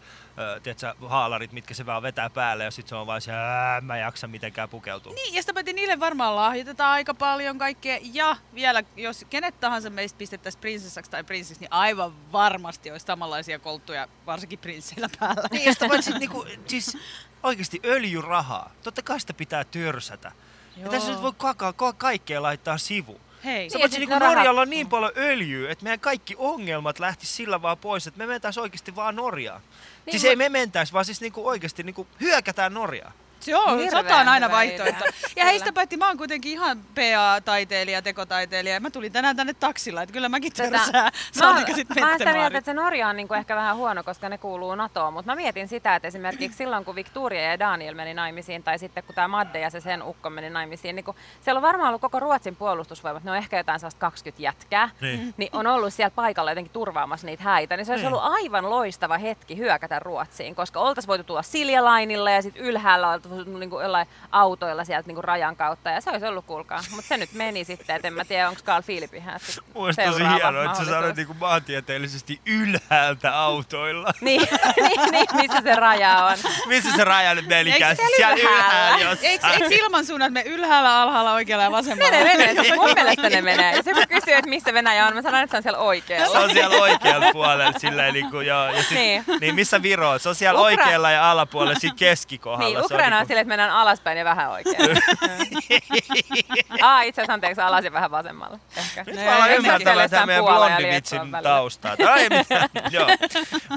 [0.63, 3.98] tiedätkö, haalarit, mitkä se vaan vetää päälle ja sitten se on vaan se, "Ää, mä
[3.98, 5.13] jaksa mitenkään pukeutua.
[5.13, 8.00] Niin, ja sitä paitsi niille varmaan lahjoitetaan aika paljon kaikkea.
[8.13, 13.60] Ja vielä, jos kenet tahansa meistä pistettäisiin prinsessaksi tai prinssiksi, niin aivan varmasti olisi samanlaisia
[13.60, 15.44] kolttuja, varsinkin prinsseillä päällä.
[15.51, 16.98] Niin, ja sitä paitsi niinku, siis
[17.44, 18.72] oikeasti öljyrahaa.
[18.83, 20.31] Totta kai sitä pitää törsätä.
[20.77, 23.22] Ja tässä nyt voi kakaa, ka- kaikkea laittaa sivu.
[23.46, 23.70] Hei.
[23.70, 27.77] Se Niin, niin Norjalla on niin paljon öljyä, että meidän kaikki ongelmat lähti sillä vaan
[27.77, 29.62] pois, että me mentäis oikeasti vaan Norjaan.
[30.06, 33.14] Niin, siis mä- ei me mentäis, vaan siis niinku oikeasti niinku hyökätään Norjaan.
[33.48, 35.06] Joo, Hirveän sota on aina vaihtoehto.
[35.36, 38.74] Ja heistä päätti, mä oon kuitenkin ihan PA-taiteilija, tekotaiteilija.
[38.75, 40.92] ja Mä tulin tänään tänne taksilla, että kyllä mäkin törsään.
[40.94, 44.03] mä, Saatika sit mä oon sitä mieltä, että se Norja on niinku ehkä vähän huono,
[44.03, 47.96] koska ne kuuluu NATOon, mutta mä mietin sitä, että esimerkiksi silloin kun Victoria ja Daniel
[47.96, 51.16] meni naimisiin, tai sitten kun tämä Madde ja se sen ukko meni naimisiin, niin kun
[51.42, 55.34] siellä on varmaan ollut koko Ruotsin puolustusvoimat, ne on ehkä jotain sellaista 20 jätkää, Niin.
[55.38, 58.14] niin on ollut siellä paikalla jotenkin turvaamassa niitä häitä, niin se olisi Niin.
[58.14, 63.32] ollut aivan loistava hetki hyökätä Ruotsiin, koska oltaisiin voitu tulla Siljalainilla ja sitten ylhäällä oltaisiin
[63.59, 67.33] niinku jollain autoilla sieltä niinku rajan kautta, ja se olisi ollut kuulkaa, mutta se nyt
[67.33, 69.39] meni sitten, että en mä tiedä, onko Carl Philip ihan
[69.74, 74.13] Muista tosi hienoa, että sä sanoit niinku maantieteellisesti ylhäältä autoilla.
[74.22, 74.41] Niin,
[74.81, 76.37] niin, niin, missä se raja on.
[76.67, 77.51] Missä se raja nyt?
[77.51, 78.96] Eikö siellä ylhäällä?
[78.98, 79.17] ylhäällä.
[79.22, 82.11] Eikö, eikö ilmansuunnat me ylhäällä, alhaalla, oikealla ja vasemmalla?
[82.11, 82.75] Menee, menee.
[82.75, 83.75] Mun mielestä ne menee.
[83.75, 86.39] Jos joku kysyy, että missä Venäjä on, mä sanon, että se on siellä Se oikealla.
[86.39, 88.67] on siellä oikealla puolella silleen niinku, joo.
[88.67, 89.24] Ja sit, niin.
[89.27, 89.39] Niin.
[89.39, 89.55] niin.
[89.55, 90.19] missä Viro on?
[90.19, 92.65] Se on siellä Ukra- oikealla ja alapuolella siinä keskikohdalla.
[92.79, 95.00] Niin, Se Ukraina on niinku- silleen, että mennään alaspäin ja vähän oikealle.
[96.81, 98.59] Aa, itse asiassa anteeksi, alas ja vähän vasemmalla.
[98.77, 99.03] Ehkä.
[99.03, 101.96] Nyt No mä ei, ymmärtämään tämän meidän blondivitsin taustaa.
[102.18, 103.07] Ei mitään, joo.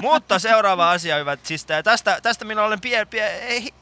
[0.01, 1.39] Mutta seuraava asia, hyvät.
[1.43, 3.73] Siis tästä, tästä minä olen pie, pie, ei,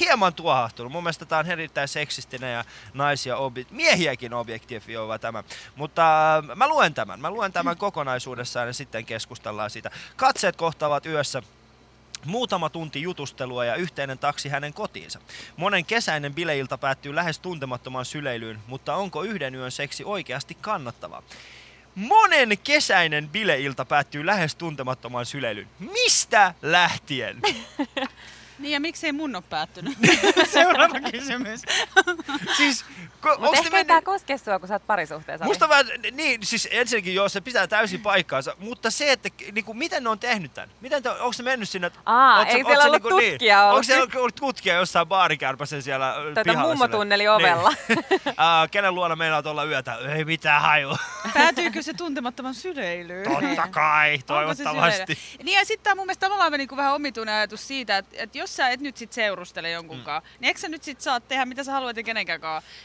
[0.00, 0.92] hieman tuohahtunut.
[0.92, 5.44] Mun mielestä tämä on erittäin seksistinen ja naisia, obi- miehiäkin objektifioiva tämä.
[5.76, 7.20] Mutta äh, mä luen tämän.
[7.20, 9.90] Mä luen tämän kokonaisuudessaan ja sitten keskustellaan siitä.
[10.16, 11.42] Katseet kohtaavat yössä
[12.26, 15.20] Muutama tunti jutustelua ja yhteinen taksi hänen kotiinsa.
[15.56, 21.22] Monen kesäinen bileilta päättyy lähes tuntemattomaan syleilyyn, mutta onko yhden yön seksi oikeasti kannattavaa?
[21.94, 25.68] Monen kesäinen bileilta päättyy lähes tuntemattomaan syleilyyn.
[25.78, 27.40] Mistä lähtien?
[28.58, 29.98] Niin ja miksei mun ole päättynyt?
[30.52, 31.62] Seuraava kysymys.
[32.56, 32.84] Siis,
[33.20, 34.04] ko, Mutta ehkä mennyt...
[34.04, 35.44] koske sua, kun sä oot parisuhteessa.
[35.44, 40.04] Musta vähän, niin, siis ensinnäkin joo, se pitää täysin paikkaansa, mutta se, että niinku, miten
[40.04, 40.68] ne on tehnyt tän?
[40.80, 41.90] Miten te, onko se mennyt sinne?
[42.06, 43.74] Aa, oot ei oot siellä sä ollut niinku tutkija ollut.
[43.74, 46.68] Onko siellä ollut tutkija jossain baarikärpäsen siellä Tätä pihalla?
[46.68, 47.36] mummotunneli siellä?
[47.36, 47.72] ovella.
[47.88, 47.98] Niin.
[48.28, 49.94] uh, kenen luona meinaat olla yötä?
[49.94, 50.98] Ei mitään hajua.
[51.34, 53.24] Päätyykö se tuntemattoman syleilyyn?
[53.30, 55.18] Totta kai, toivottavasti.
[55.42, 58.45] Niin ja sitten tämä mun mielestä tavallaan niinku vähän omituinen ajatus siitä, että, että jos
[58.46, 60.28] sä et nyt sit seurustele jonkunkaan, mm.
[60.40, 62.40] niin eikö sä nyt sit saa tehdä mitä sä haluat ja kenenkään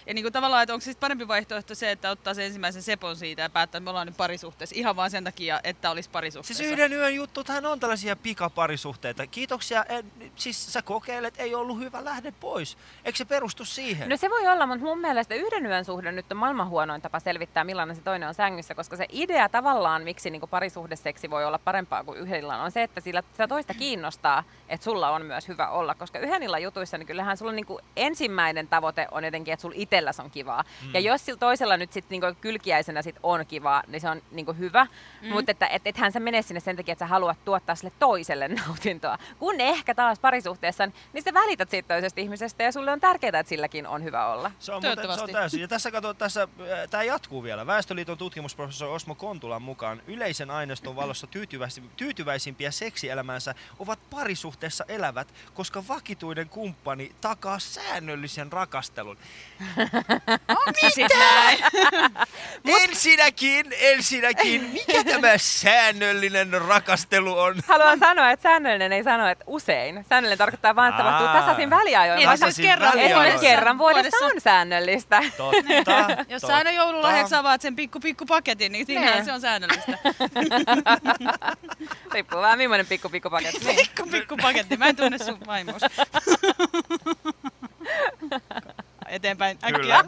[0.06, 3.16] Ja niinku tavallaan, että onko se sit parempi vaihtoehto se, että ottaa se ensimmäisen sepon
[3.16, 6.64] siitä ja päättää, että me ollaan nyt parisuhteessa ihan vaan sen takia, että olisi parisuhteessa.
[6.64, 9.28] Siis yhden yön juttuthan on tällaisia pikaparisuhteita.
[9.28, 12.78] Kiitoksia, en, siis sä kokeilet, ei ollut hyvä, lähde pois.
[13.06, 14.10] Eikö se perustu siihen?
[14.10, 17.20] No se voi olla, mutta mun mielestä yhden yön suhde nyt on maailman huonoin tapa
[17.20, 21.60] selvittää, millainen se toinen on sängyssä, koska se idea tavallaan, miksi niin parisuhdeseksi voi olla
[21.60, 25.48] parempaa kuin yhden illan, on se, että sillä sitä toista kiinnostaa, että sulla on myös
[25.52, 25.96] hyvä olla.
[25.96, 30.20] Koska yhden illan jutuissa, niin kyllähän sulla niin ensimmäinen tavoite on jotenkin, että sulla itselläs
[30.20, 30.64] on kivaa.
[30.86, 30.94] Mm.
[30.94, 34.58] Ja jos sillä toisella nyt sit niin kylkiäisenä sit on kivaa, niin se on niin
[34.58, 34.88] hyvä.
[35.22, 35.30] Mm.
[35.30, 38.48] Mutta että et, ethän sä mene sinne sen takia, että sä haluat tuottaa sille toiselle
[38.68, 39.18] nautintoa.
[39.40, 43.50] Kun ehkä taas parisuhteessa, niin sä välität siitä toisesta ihmisestä ja sulle on tärkeää, että
[43.50, 44.52] silläkin on hyvä olla.
[44.60, 45.62] Se on, muuten, se on täysin.
[45.62, 46.48] Ja tässä kato, tässä,
[46.90, 47.68] tämä jatkuu vielä.
[47.68, 55.84] Väestöliiton tutkimusprofessori Osmo Kontulan mukaan yleisen aineiston valossa tyytyväisi, tyytyväisimpiä seksielämäänsä ovat parisuhteessa elävät, koska
[55.88, 59.18] vakituinen kumppani takaa säännöllisen rakastelun.
[61.20, 61.58] Näin?
[62.82, 67.56] Ensinnäkin, ensinnäkin, mikä tämä säännöllinen rakastelu on?
[67.68, 70.06] Haluan sanoa, että säännöllinen ei sano, että usein.
[70.10, 72.18] Säännöllinen tarkoittaa vain, että tapahtuu tasaisin väliajoin.
[72.18, 73.40] Niin, vaan että se olisi Tasaisin kerran väliajoin.
[73.40, 74.36] Kerran vuodessa Vuodessa.
[74.36, 75.22] on säännöllistä.
[75.38, 75.92] Totta,
[76.34, 79.26] Jos sä aina joululahjaksi avaat sen pikku pikku paketin, niin siinähän Niin.
[79.26, 79.98] se on säännöllistä.
[82.14, 83.60] Riippuu vähän millainen pikku pikku paketti.
[83.76, 84.78] Pikku pikku paketti.
[84.78, 85.82] Mä en tunne sun vaimoos.
[89.12, 89.60] Eteenpäin.
[89.64, 90.04] Äkkiä.
[90.04, 90.06] Kyllä.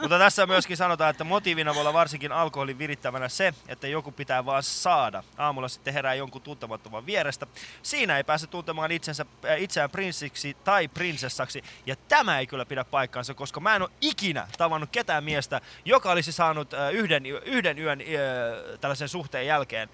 [0.00, 4.44] Mutta tässä myöskin sanotaan, että motiivina voi olla varsinkin alkoholin virittävänä se, että joku pitää
[4.44, 5.24] vaan saada.
[5.38, 7.46] Aamulla sitten herää jonkun tuntemattoman vierestä.
[7.82, 11.64] Siinä ei pääse tuntemaan itsensä, äh, itseään prinssiksi tai prinsessaksi.
[11.86, 16.10] Ja tämä ei kyllä pidä paikkaansa, koska mä en ole ikinä tavannut ketään miestä, joka
[16.10, 19.88] olisi saanut äh, yhden, yhden yön äh, tällaisen suhteen jälkeen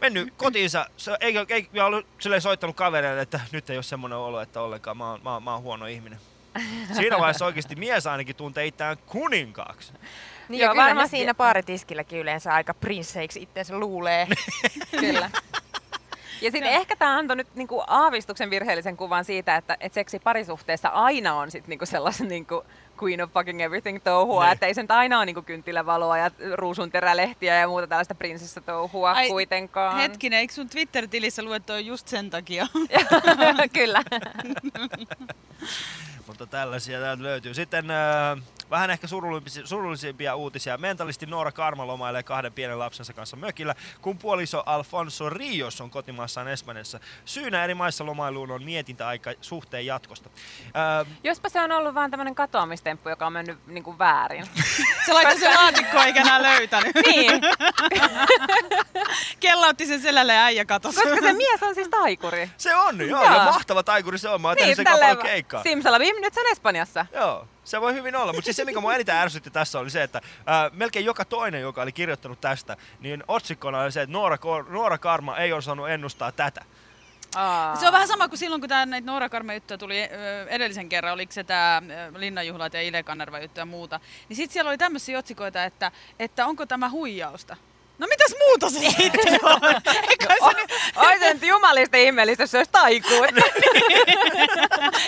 [0.00, 4.18] mennyt kotiinsa, se ei, ei, ei ollut silleen soittanut kavereille, että nyt ei ole semmoinen
[4.18, 6.18] olo, että ollenkaan mä oon, mä, oon, mä oon huono ihminen.
[6.92, 9.92] Siinä vaiheessa oikeasti mies ainakin tuntee itseään kuninkaaksi.
[10.48, 11.16] Niin Joo, ja varmasti.
[11.16, 14.28] siinä baaritiskilläkin yleensä aika prinsseiksi itseensä luulee.
[15.00, 15.30] Kyllä.
[16.40, 20.88] Ja sitten ehkä tämä antoi nyt niinku aavistuksen virheellisen kuvan siitä, että et seksi parisuhteessa
[20.88, 22.64] aina on sit niinku sellaisen niinku
[23.02, 24.52] queen of fucking everything touhua, Niin.
[24.52, 29.12] että ei se nyt aina ole niinku kynttilävaloa ja ruusunterälehtiä ja muuta tällaista prinsessa touhua
[29.12, 29.96] Ai, kuitenkaan.
[29.96, 32.66] Hetkinen, eikö sun Twitter-tilissä lue toi just sen takia?
[33.72, 34.02] Kyllä.
[36.26, 37.54] Mutta tällaisia täältä löytyy.
[37.54, 38.38] Sitten äh,
[38.70, 40.78] vähän ehkä surullisimpia, surullisimpia uutisia.
[40.78, 46.48] Mentalisti Noora Karma lomailee kahden pienen lapsensa kanssa mökillä, kun puoliso Alfonso Rios on kotimaassaan
[46.48, 47.00] Espanjassa.
[47.24, 50.30] Syynä eri maissa lomailuun on mietintäaika suhteen jatkosta.
[50.66, 54.46] Äh, Jospa se on ollut vaan tämmöinen katoamistemppu, joka on mennyt niinku väärin.
[55.06, 56.96] Se laittoi sen laatikkoon eikä enää löytänyt.
[57.06, 57.40] niin,
[59.40, 61.02] Kellautti sen selälle ja äijä katosi.
[61.02, 62.50] koska se mies on siis taikuri.
[62.56, 63.34] se on, joo, Joo.
[63.34, 64.40] ja mahtava taikuri se on.
[64.42, 65.62] Mä oon tehnyt sen tälleen paljon keikkaa.
[65.62, 67.06] Simsalabim, nyt se on Espanjassa.
[67.14, 68.32] Joo, se voi hyvin olla.
[68.32, 71.60] Mutta siis se, mikä mua eniten ärsytti tässä oli se, että ää, melkein joka toinen,
[71.60, 76.32] joka oli kirjoittanut tästä, niin otsikkona oli se, että Noora, Noora Karma ei osannut ennustaa
[76.32, 76.64] tätä.
[77.34, 77.76] Aa.
[77.76, 80.00] Se on vähän sama kuin silloin, kun näitä Noora Karme juttuja tuli
[80.48, 81.82] edellisen kerran, oliko se tämä
[82.16, 84.00] Linnanjuhlat ja Ile Kanerva juttu ja muuta.
[84.28, 87.56] Niin sitten siellä oli tämmöisiä otsikoita, että, että onko tämä huijausta.
[87.98, 89.60] No mitäs muuta se sitten on?
[90.10, 93.28] Eikä se nyt, Oi se nyt jumalista ihmeellistä, jos se olisi taikuuri.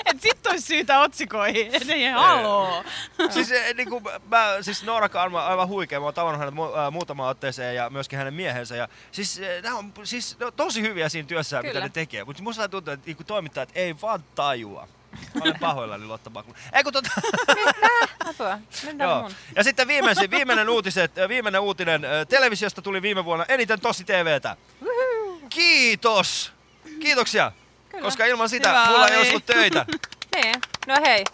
[0.06, 1.74] et sit olisi syytä otsikoihin.
[1.74, 2.84] Et Ei, haloo.
[3.30, 6.00] siis, eh, niin kuin, mä, siis Noora on aivan huikea.
[6.00, 8.76] Mä oon tavannut hänet mu- muutamaan otteeseen ja myöskin hänen miehensä.
[8.76, 11.84] Ja, siis, eh, nämä on siis, ne on tosi hyviä siinä työssä, mitä Kyllä.
[11.84, 12.24] ne tekee.
[12.24, 14.88] Mutta musta tuntuu, että niin toimittajat ei vaan tajua.
[15.34, 16.58] Mä olen pahoillani Lotta Backlund.
[16.72, 17.10] Ei kun tota...
[18.30, 18.58] Apua.
[18.98, 19.22] Joo.
[19.22, 19.32] mun.
[19.56, 22.02] Ja sitten viimeisin, viimeinen, uutiset, viimeinen uutinen.
[22.28, 24.56] Televisiosta tuli viime vuonna eniten Tosi TVtä.
[25.50, 26.52] Kiitos!
[27.00, 27.52] Kiitoksia!
[27.88, 28.02] Kyllä.
[28.02, 29.86] Koska ilman sitä Hyvä, mulla ei olisi ollut töitä.
[30.36, 30.54] Niin,
[30.86, 31.24] no hei.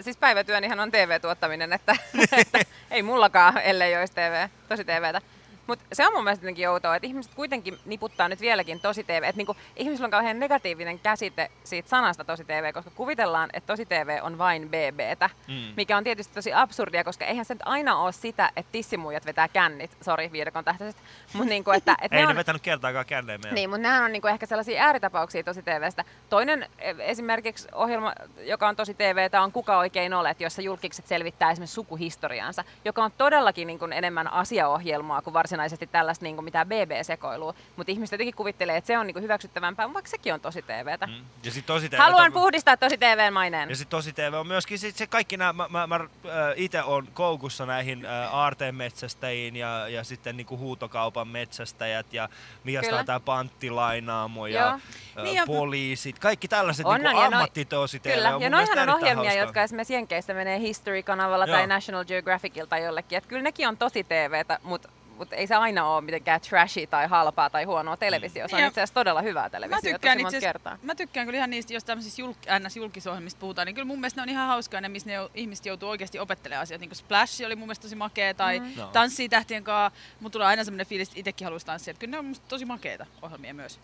[0.00, 1.96] Siis päivätyönihän on TV-tuottaminen, että,
[2.36, 2.58] että
[2.90, 5.20] ei mullakaan, ellei olisi TV, tosi TVtä.
[5.66, 9.22] Mutta se on mun mielestä jotenkin outoa, että ihmiset kuitenkin niputtaa nyt vieläkin tosi TV.
[9.22, 13.86] Että niinku, ihmisillä on kauhean negatiivinen käsite siitä sanasta tosi TV, koska kuvitellaan, että tosi
[13.86, 15.54] TV on vain BBtä, mm.
[15.76, 19.48] mikä on tietysti tosi absurdia, koska eihän se nyt aina ole sitä, että tissimuijat vetää
[19.48, 23.40] kännit, sori viidakon tähtäiset, mutta niinku, että, että Ei ne ne on, vetänyt kertaakaan känneen
[23.40, 23.54] meidän.
[23.54, 26.04] niin, mutta nämä on niinku ehkä sellaisia ääritapauksia tosi TVstä.
[26.28, 31.50] Toinen e, esimerkiksi ohjelma, joka on tosi TVtä, on Kuka oikein olet, jossa julkikset selvittää
[31.50, 35.53] esimerkiksi sukuhistoriansa, joka on todellakin niinku enemmän asiaohjelmaa kuin varsinaisesti
[35.92, 37.54] tällaista niinku mitään BB-sekoilua.
[37.76, 41.06] Mutta ihmiset jotenkin kuvittelee, että se on niinku hyväksyttävämpää, vaikka sekin on tosi TVtä.
[41.06, 41.12] Mm.
[41.44, 43.70] Ja sit tosi TV Haluan on- puhdistaa tosi TVn maineen.
[43.70, 46.08] Ja sitten tosi TV on myöskin sit se kaikki nämä, mä, mä, mä äh,
[46.56, 52.28] itse on koukussa näihin äh, aarteen metsästäjiin ja, ja sitten niinku huutokaupan metsästäjät ja
[52.64, 54.80] mikä on tämä panttilainaamo ja, äh,
[55.22, 58.78] Niin ja- poliisit, kaikki tällaiset On, on, ja noi- ammattitosi TV Kyllä, on ja noihän
[58.88, 59.42] on ohjelmia, hauskaa.
[59.44, 61.56] jotka esimerkiksi Jenkeissä menee History-kanavalla Joo.
[61.56, 63.18] tai National Geographicilla tai jollekin.
[63.18, 67.06] Et kyllä nekin on tosi TVtä, mutta mut ei se aina ole mitenkään trashy tai
[67.06, 68.48] halpaa tai huonoa televisio.
[68.48, 70.78] Se on Ja- itse asiassa todella hyvää Mä televisiota tykkään, tosi kertaa.
[70.82, 74.22] mä tykkään kyllä ihan niistä, jos tämmöisistä julk, NS-julkisohjelmista puhutaan, niin kyllä mun mielestä ne
[74.22, 76.80] on ihan hauskaa ne, missä ne ihmiset joutuu oikeasti opettelemaan asioita.
[76.80, 78.72] Niin kuin Splash oli mun mielestä tosi makea, tai mm.
[78.76, 78.86] Joo.
[78.86, 80.00] Tanssii tähtien kanssa.
[80.20, 81.90] Mun tulee aina semmoinen fiilis, että itsekin haluaisi tanssia.
[81.90, 83.80] Että kyllä ne on musta tosi makeita ohjelmia myös.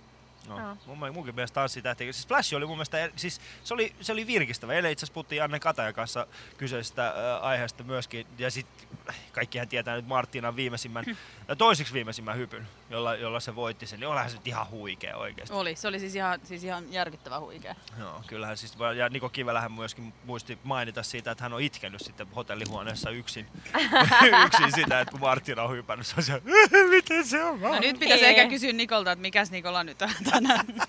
[0.48, 2.04] No, mun, mielestä- munkin mielestä tanssitähti.
[2.04, 4.72] Siis Splash oli mun mielestä, er- siis se oli, se oli virkistävä.
[4.74, 6.26] Eilen itse asiassa puhuttiin Janne Katajan kanssa
[6.56, 8.26] kyseisestä äh, aiheesta myöskin.
[8.38, 8.86] Ja sitten
[9.32, 11.04] kaikkihan tietää nyt Marttinan viimeisimmän,
[11.48, 14.00] ja toiseksi viimeisimmän hypyn, jolla, jolla se voitti sen.
[14.00, 15.54] Niin olihan se nyt ihan huikea oikeasti.
[15.54, 17.74] Oli, se oli siis ihan, siis ihan järkyttävä huikea.
[17.98, 22.26] Joo, kyllähän siis, ja Niko Kivelähän myöskin muisti mainita siitä, että hän on itkenyt sitten
[22.36, 23.46] hotellihuoneessa yksin,
[24.46, 26.42] yksin sitä, että kun Marttina on hypännyt, se on se,
[26.90, 30.66] miten se on No nyt pitäisi ehkä kysyä Nikolta, että mikäs Nikola nyt on tänään.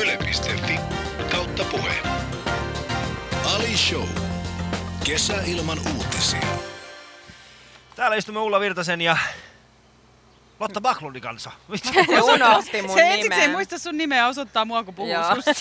[0.00, 0.78] Yle.fi
[1.30, 2.02] kautta puhe.
[3.54, 4.08] Ali Show.
[5.04, 6.69] Kesä ilman uutisia.
[8.00, 9.16] Täällä istumme Ulla Virtasen ja
[10.60, 11.50] Lotta Backlundin kanssa.
[11.74, 13.48] Se unohti mun se ensiksi ei nimeä.
[13.48, 15.12] muista sun nimeä osoittaa mua, kun puhuu.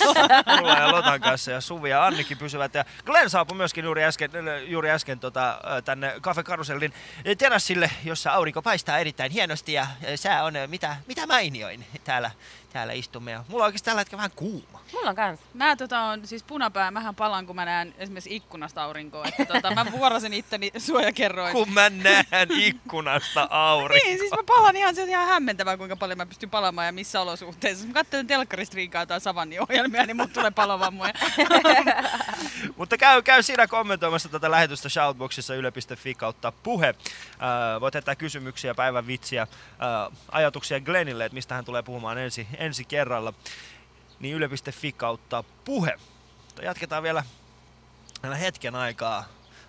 [0.62, 2.74] Ulla ja Lotan kanssa ja Suvi ja Annikin pysyvät.
[2.74, 4.32] Ja Glenn saapui myöskin juuri äsken,
[4.68, 6.94] juuri äsken tota, tänne Cafe Karusellin
[7.38, 11.86] terassille, jossa aurinko paistaa erittäin hienosti ja sää on mitä, mitä mainioin.
[12.04, 12.32] Täällä,
[12.74, 14.80] täällä istumme ja mulla on oikeasti tällä hetkellä vähän kuuma.
[14.94, 15.40] Mulla on kans.
[15.54, 19.26] Mä tota on siis punapää, mähän palan kun mä näen esimerkiksi ikkunasta aurinkoa.
[19.26, 21.54] Että tota, mä vuorasen itteni suojakerroin.
[21.54, 24.06] Kun mä näen ikkunasta aurinko.
[24.06, 26.92] Niin, siis mä palan ihan, se on ihan hämmentävää, kuinka paljon mä pystyn palaamaan ja
[26.92, 27.88] missä olosuhteissa.
[27.88, 31.14] Mä katselen telkkarista riikaa tai savanniohjelmia, niin mut tulee palovammoja.
[32.78, 36.88] Mutta käy, käy siinä kommentoimassa tätä lähetystä Shoutboxissa yle.fi kautta puhe.
[36.88, 39.48] Äh, voit jättää kysymyksiä, päivän vitsiä, äh,
[40.32, 43.34] ajatuksia Glennille, että mistä hän tulee puhumaan ensi, ensi kerralla.
[44.20, 46.00] Niin yle.fi kautta puhe.
[46.46, 47.24] Mutta jatketaan vielä,
[48.40, 49.26] hetken aikaa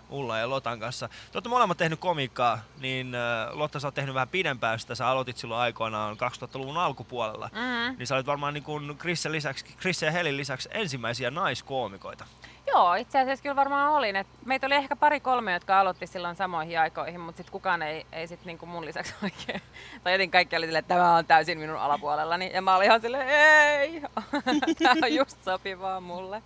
[0.09, 1.09] Ulla ja Lotan kanssa.
[1.09, 3.12] Te olette molemmat tehnyt komiikkaa, niin
[3.50, 4.94] Lotta sä oot tehnyt vähän pidempään sitä.
[4.94, 7.50] Sä aloitit silloin aikoinaan 2000-luvun alkupuolella.
[7.53, 7.98] Mm.
[7.98, 12.26] Niin sä olet varmaan niin kuin Chrissen lisäksi, Chrissen ja Helin lisäksi ensimmäisiä naiskoomikoita.
[12.72, 14.16] Joo, itse asiassa kyllä varmaan olin.
[14.16, 18.26] Et meitä oli ehkä pari-kolme, jotka aloitti silloin samoihin aikoihin, mutta sitten kukaan ei, ei
[18.26, 19.62] sit niinku mun lisäksi oikein.
[20.04, 22.50] Tai jotenkin kaikki oli silleen, että tämä on täysin minun alapuolellani.
[22.54, 24.02] Ja mä olin ihan silleen, ei,
[24.83, 26.42] tämä on just sopivaa mulle.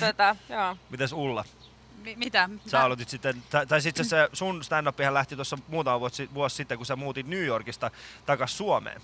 [0.00, 0.76] Tota, joo.
[0.90, 1.44] Mites Ulla?
[2.02, 2.48] Mi- mitä?
[2.66, 6.56] Sä Mä- aloitit sitten, tai, tai sitten se sun stand-upihan lähti tuossa muutama vuosi, vuosi
[6.56, 7.90] sitten, kun sä muutit New Yorkista
[8.26, 9.00] takas Suomeen.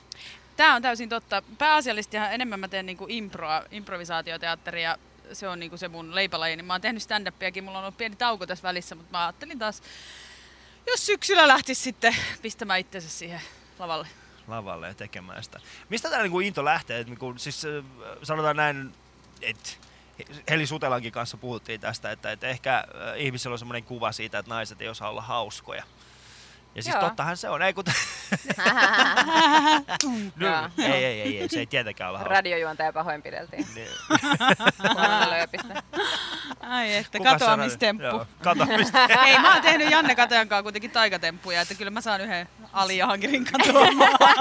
[0.57, 1.43] Tämä on täysin totta.
[1.59, 4.97] Pääasiallisesti enemmän mä teen niinku improa, improvisaatioteatteria.
[5.33, 6.57] Se on niinku se mun leipälaji.
[6.57, 7.63] Niin mä oon tehnyt stand-upiakin.
[7.63, 9.83] Mulla on ollut pieni tauko tässä välissä, mutta mä ajattelin taas,
[10.87, 13.41] jos syksyllä lähtisi sitten pistämään itsensä siihen
[13.79, 14.09] lavalle.
[14.49, 15.61] lavalle ja tekemään sitä.
[15.89, 17.01] Mistä tämä niinku into lähtee?
[17.01, 17.85] Et niinku, siis äh,
[18.23, 18.93] sanotaan näin,
[19.43, 19.71] että
[20.51, 22.85] Heli Sutelankin kanssa puhuttiin tästä, että, että ehkä äh,
[23.17, 25.85] ihmisillä on semmoinen kuva siitä, että naiset ei osaa olla hauskoja.
[26.75, 27.05] Ja siis Joo.
[27.05, 27.63] tottahan se on.
[27.63, 27.85] Ei, kun...
[30.79, 32.35] Ei, ei, ei, ei, se ei tietenkään ole hauska.
[32.35, 33.67] Radiojuontaja pahoinpideltiin.
[33.75, 33.89] Niin.
[35.31, 35.83] Lööpistä.
[36.61, 38.05] Ai että, Kuka katoamistemppu.
[38.05, 39.19] Joo, Katoamistemppu.
[39.27, 43.45] Ei, mä oon tehnyt Janne Katajan kanssa kuitenkin taikatemppuja, että kyllä mä saan yhden alijahankirin
[43.45, 44.11] katoamaan.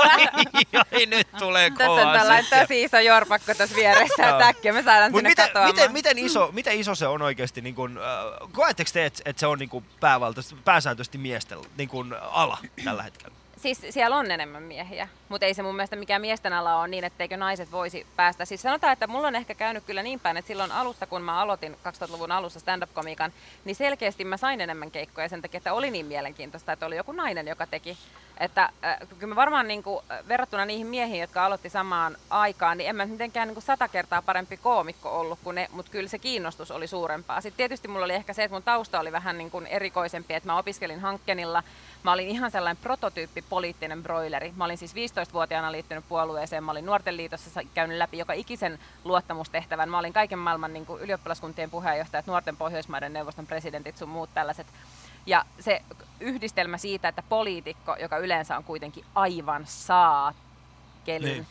[0.92, 4.84] Ai, nyt tulee Tässä kova on tällainen tosi iso jorpakko tässä vieressä ja täkkiä me
[4.84, 5.76] saadaan Mut sinne miten, katoamaan.
[5.76, 9.38] miten, miten, iso, miten iso se on oikeasti, niin kun, äh, koetteko te, että et
[9.38, 13.36] se on niin kun päävaltaisesti, pääsääntöisesti miesten niin kun ala tällä hetkellä?
[13.58, 17.04] Siis siellä on enemmän miehiä, mutta ei se mun mielestä mikään miesten ala ole niin,
[17.04, 18.46] etteikö naiset voisi päästä.
[18.46, 21.42] Siis sanotaan, että mulla on ehkä käynyt kyllä niin päin, että silloin alussa, kun mä
[21.42, 23.34] aloitin 2000-luvun alussa stand-up-komiikan,
[23.66, 27.12] niin selkeästi mä sain enemmän keikkoja sen takia, että oli niin mielenkiintoista, että oli joku
[27.12, 27.98] nainen, joka teki.
[28.40, 32.90] Että äh, kyllä mä varmaan niin kuin, verrattuna niihin miehiin, jotka aloitti samaan aikaan, niin
[32.90, 36.20] en mä mitenkään niin kuin sata kertaa parempi koomikko ollut kuin ne, mutta kyllä se
[36.20, 37.42] kiinnostus oli suurempaa.
[37.42, 40.50] Sitten tietysti mulla oli ehkä se, että mun tausta oli vähän niin kuin erikoisempi, että
[40.50, 41.64] mä opiskelin Hankkenilla
[42.04, 44.54] Mä olin ihan sellainen prototyyppi poliittinen broileri.
[44.56, 46.64] Mä olin siis 15-vuotiaana liittynyt puolueeseen.
[46.64, 49.90] Mä olin nuorten liitossa käynyt läpi joka ikisen luottamustehtävän.
[49.90, 54.68] Mä olin kaiken maailman niin kuin ylioppilaskuntien puheenjohtajat, nuorten Pohjoismaiden neuvoston presidentit, sun muut tällaiset.
[55.26, 55.82] Ja se
[56.20, 61.48] yhdistelmä siitä, että poliitikko, joka yleensä on kuitenkin aivan saakelin niin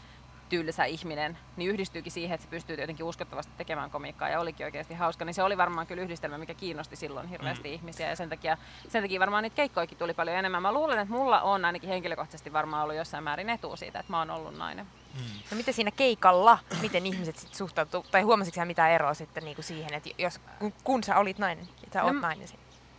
[0.48, 4.94] tylsä ihminen, niin yhdistyykin siihen, että se pystyy jotenkin uskottavasti tekemään komiikkaa ja olikin oikeasti
[4.94, 7.74] hauska, niin se oli varmaan kyllä yhdistelmä, mikä kiinnosti silloin hirveästi mm.
[7.74, 8.58] ihmisiä ja sen takia,
[8.88, 10.62] sen takia varmaan niitä keikkoikin tuli paljon enemmän.
[10.62, 14.18] Mä luulen, että mulla on ainakin henkilökohtaisesti varmaan ollut jossain määrin etu siitä, että mä
[14.18, 14.86] oon ollut nainen.
[15.14, 15.20] Mm.
[15.50, 19.94] No miten siinä keikalla, miten ihmiset sit suhtautuu, tai huomasitko mitään eroa sitten niinku siihen,
[19.94, 22.48] että jos, kun, kun sä olit nainen, ja sä no, oot nainen?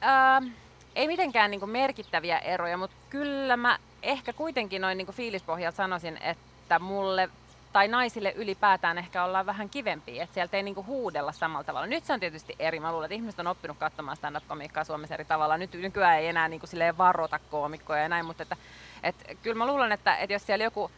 [0.03, 0.51] Äh,
[0.95, 6.49] ei mitenkään niinku merkittäviä eroja, mutta kyllä mä ehkä kuitenkin noin niinku fiilispohjalta sanoisin, että
[6.69, 7.29] että mulle
[7.73, 11.87] tai naisille ylipäätään ehkä ollaan vähän kivempiä, että sieltä ei niinku huudella samalla tavalla.
[11.87, 12.79] Nyt se on tietysti eri.
[12.79, 15.57] Mä luulen, että ihmiset on oppinut katsomaan stand-up-komiikkaa Suomessa eri tavalla.
[15.57, 18.57] Nyt nykyään ei enää niinku varota koomikkoja ja näin, mutta että,
[19.03, 20.91] et, kyllä mä luulen, että, että jos siellä joku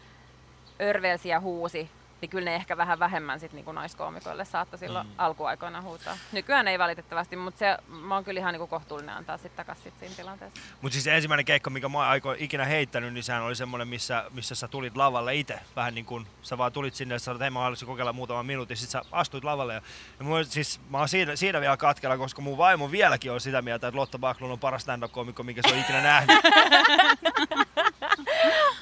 [0.82, 5.14] örvelsi ja huusi niin kyllä ne ehkä vähän vähemmän sit niinku naiskoomikoille saattoi silloin mm.
[5.18, 6.18] alkuaikoina huutaa.
[6.32, 9.94] Nykyään ei valitettavasti, mutta se, mä oon kyllä ihan niinku kohtuullinen antaa sitten takaisin sit
[10.00, 10.62] siinä tilanteessa.
[10.82, 14.56] Mutta siis ensimmäinen keikka, mikä mä oon ikinä heittänyt, niin sehän oli semmoinen, missä, missä
[14.56, 15.60] sä tulit lavalle itse.
[15.76, 18.46] Vähän niin kuin sä vaan tulit sinne ja sanoit, että hei mä haluaisin kokeilla muutaman
[18.46, 19.74] minuutin, sitten sä astuit lavalle.
[19.74, 19.82] Ja,
[20.20, 23.62] ja mulla, siis, mä oon siinä, siinä vielä katkella, koska mun vaimo vieläkin on sitä
[23.62, 26.40] mieltä, että Lotta Backlund on paras stand-up-komikko, mikä se on ikinä nähnyt.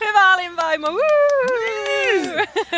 [0.06, 0.88] Hyvä Alin vaimo!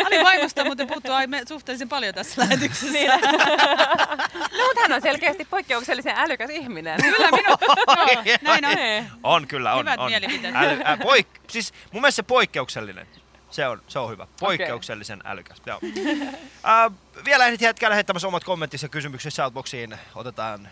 [0.06, 0.24] Alin
[0.60, 2.92] vaimosta muuten puuttuu me suhteellisen paljon tässä lähetyksessä.
[2.92, 3.10] Niin.
[3.10, 7.00] no, mutta hän on selkeästi poikkeuksellisen älykäs ihminen.
[7.02, 7.58] Kyllä, minun.
[7.86, 8.06] no,
[8.42, 8.74] näin on.
[8.74, 9.10] Niin.
[9.22, 9.80] On kyllä, on.
[9.80, 10.10] Hyvät on.
[10.10, 10.56] mielipiteet.
[10.56, 13.06] Äly, ä, poik, siis mun mielestä se poikkeuksellinen.
[13.50, 14.26] Se on, se on hyvä.
[14.40, 15.32] Poikkeuksellisen okay.
[15.32, 15.62] älykäs.
[15.66, 15.80] Joo.
[16.68, 16.92] äh,
[17.24, 19.98] vielä ehdit hetken lähettämässä omat kommenttisi ja kysymykset Shoutboxiin.
[20.14, 20.68] Otetaan,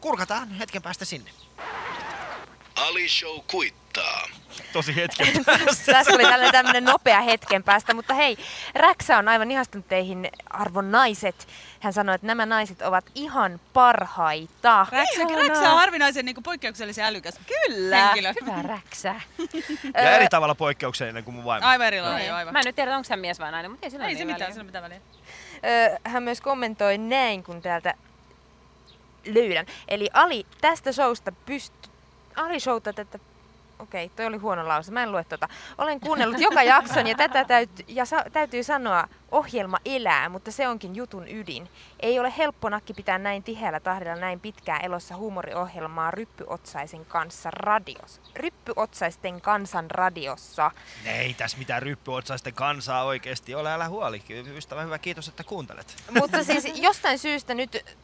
[0.00, 1.30] kurkataan hetken päästä sinne.
[2.76, 4.28] Ali Show kuittaa.
[4.72, 5.92] Tosi hetken päästä.
[5.92, 8.36] Tässä oli tällainen tämmöinen nopea hetken päästä, mutta hei,
[8.74, 11.48] Räksä on aivan ihastunut teihin arvon naiset.
[11.80, 14.86] Hän sanoi, että nämä naiset ovat ihan parhaita.
[14.90, 18.32] Räksä, Räksä on harvinaisen niin kuin poikkeuksellisen älykäs Kyllä, henkilö.
[18.40, 19.14] hyvä Räksä.
[19.94, 21.66] ja eri tavalla poikkeuksellinen kuin mun vaimo.
[21.66, 22.52] Aivan erilainen, no, aivan.
[22.52, 24.24] Mä en nyt tiedä, onko hän mies vai nainen, mutta ei sillä ei niin se
[24.32, 25.00] mitään, sillä mitään väliä.
[26.04, 27.94] Hän myös kommentoi näin, kun täältä
[29.26, 29.66] löydän.
[29.88, 31.83] Eli Ali, tästä showsta pystyt
[32.36, 33.18] Ali showta että
[33.78, 34.92] Okei, toi oli huono lause.
[34.92, 35.48] Mä en lue tota.
[35.78, 40.68] Olen kuunnellut joka jakson ja tätä täyt- ja sa- täytyy sanoa, ohjelma elää, mutta se
[40.68, 41.68] onkin jutun ydin.
[42.00, 48.20] Ei ole helppo nakki pitää näin tiheällä tahdilla näin pitkään elossa huumoriohjelmaa ryppyotsaisen kanssa radios.
[48.36, 50.70] Ryppyotsaisten kansan radiossa.
[51.04, 54.22] Ei tässä mitään ryppyotsaisten kansaa oikeasti ole, älä huoli.
[54.56, 55.96] Ystävä hyvä, kiitos, että kuuntelet.
[56.20, 57.96] Mutta siis jostain syystä nyt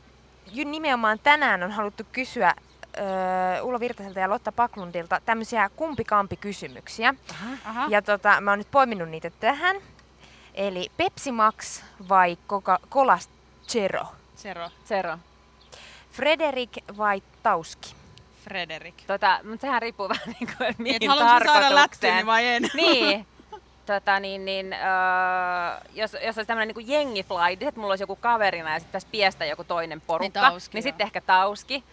[0.64, 2.54] nimenomaan tänään on haluttu kysyä
[2.98, 7.14] uh, Ulla Virtaselta ja Lotta Paklundilta tämmöisiä kumpikampi kysymyksiä.
[7.30, 7.86] Aha, aha.
[7.88, 9.76] Ja tota, mä oon nyt poiminut niitä tähän.
[10.54, 13.18] Eli Pepsi Max vai Coca-Cola
[13.68, 14.06] Zero?
[14.36, 14.70] Zero.
[14.88, 15.18] Zero.
[16.12, 17.94] Frederik vai Tauski?
[18.44, 18.94] Frederik.
[19.06, 22.62] Tota, mutta sehän riippuu vähän niin kuin, mihin Et saada lättyni vai en?
[22.74, 23.26] Niin.
[23.86, 24.80] Tota, niin, niin, öö,
[25.94, 29.44] jos, jos olisi tämmöinen niin jengifly, että mulla olisi joku kaverina ja sitten pitäisi piestä
[29.44, 31.84] joku toinen porukka, niin, tauski, niin sitten ehkä tauski.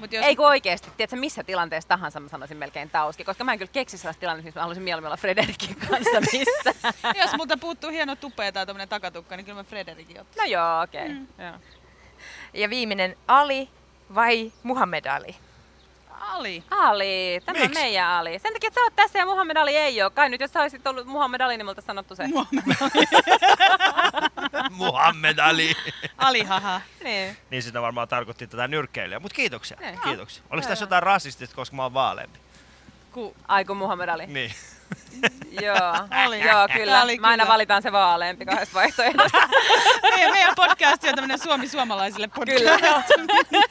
[0.00, 0.26] Mut jos...
[0.26, 3.72] Ei kun oikeesti, tiedätkö, missä tilanteessa tahansa mä sanoisin melkein tauski, koska mä en kyllä
[3.72, 6.90] keksi sellaista tilannetta, missä mä haluaisin mieluummin olla Frederikin kanssa missä.
[7.14, 10.42] jos multa puuttuu hieno tupea tai tämmönen takatukka, niin kyllä mä Frederikin ottaisin.
[10.42, 11.02] No joo, okei.
[11.02, 11.14] Okay.
[11.14, 11.26] Mm.
[11.38, 11.54] Joo.
[12.54, 13.68] Ja viimeinen, Ali
[14.14, 15.36] vai Muhammed Ali?
[16.20, 16.64] Ali.
[16.70, 17.76] Ali, tämä Miks?
[17.76, 18.38] on meidän Ali.
[18.38, 20.10] Sen takia, että sä oot tässä ja Muhammed Ali ei ole.
[20.10, 22.26] Kai nyt jos sä olisit ollut Muhammed Ali, niin multa sanottu se.
[22.26, 23.06] Muhammed Ali.
[24.70, 25.76] Muhammed Ali.
[26.18, 26.80] Ali haha.
[27.04, 27.36] Niin.
[27.50, 29.20] Niin sitä varmaan tarkoitti tätä nyrkkeilyä.
[29.20, 29.76] Mutta kiitoksia.
[29.80, 30.00] Niin.
[30.00, 30.42] kiitoksia.
[30.50, 32.38] Oliko tässä jotain rasistista, koska mä oon vaaleampi?
[33.12, 33.36] Ku...
[33.48, 34.26] Ai kun Muhammed Ali.
[34.26, 34.52] Niin.
[35.66, 35.76] Joo,
[36.26, 36.40] oli.
[36.40, 37.02] Joo, kyllä.
[37.02, 37.52] Oli, Mä aina kyllä.
[37.52, 39.38] valitaan se vaaleampi kahdesta vaihtoehdosta.
[40.02, 42.58] meidän, meidän podcast on tämmöinen Suomi-suomalaisille podcast.
[42.64, 43.02] Kyllä.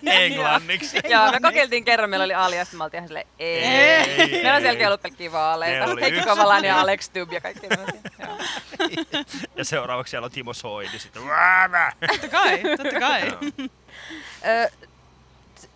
[0.26, 0.98] Englanniksi.
[1.10, 3.64] Joo, me kokeiltiin kerran, meillä oli Ali, ja me oltiin silleen, ei.
[3.64, 4.32] ei.
[4.32, 5.86] Meillä on selkeä ollut pelkkiä vaaleita.
[6.02, 7.68] Heikki Kovalainen ja Alex Stubb ja kaikki
[9.56, 11.22] Ja seuraavaksi siellä on Timo Soini sitten.
[12.10, 13.38] totta kai, totta kai.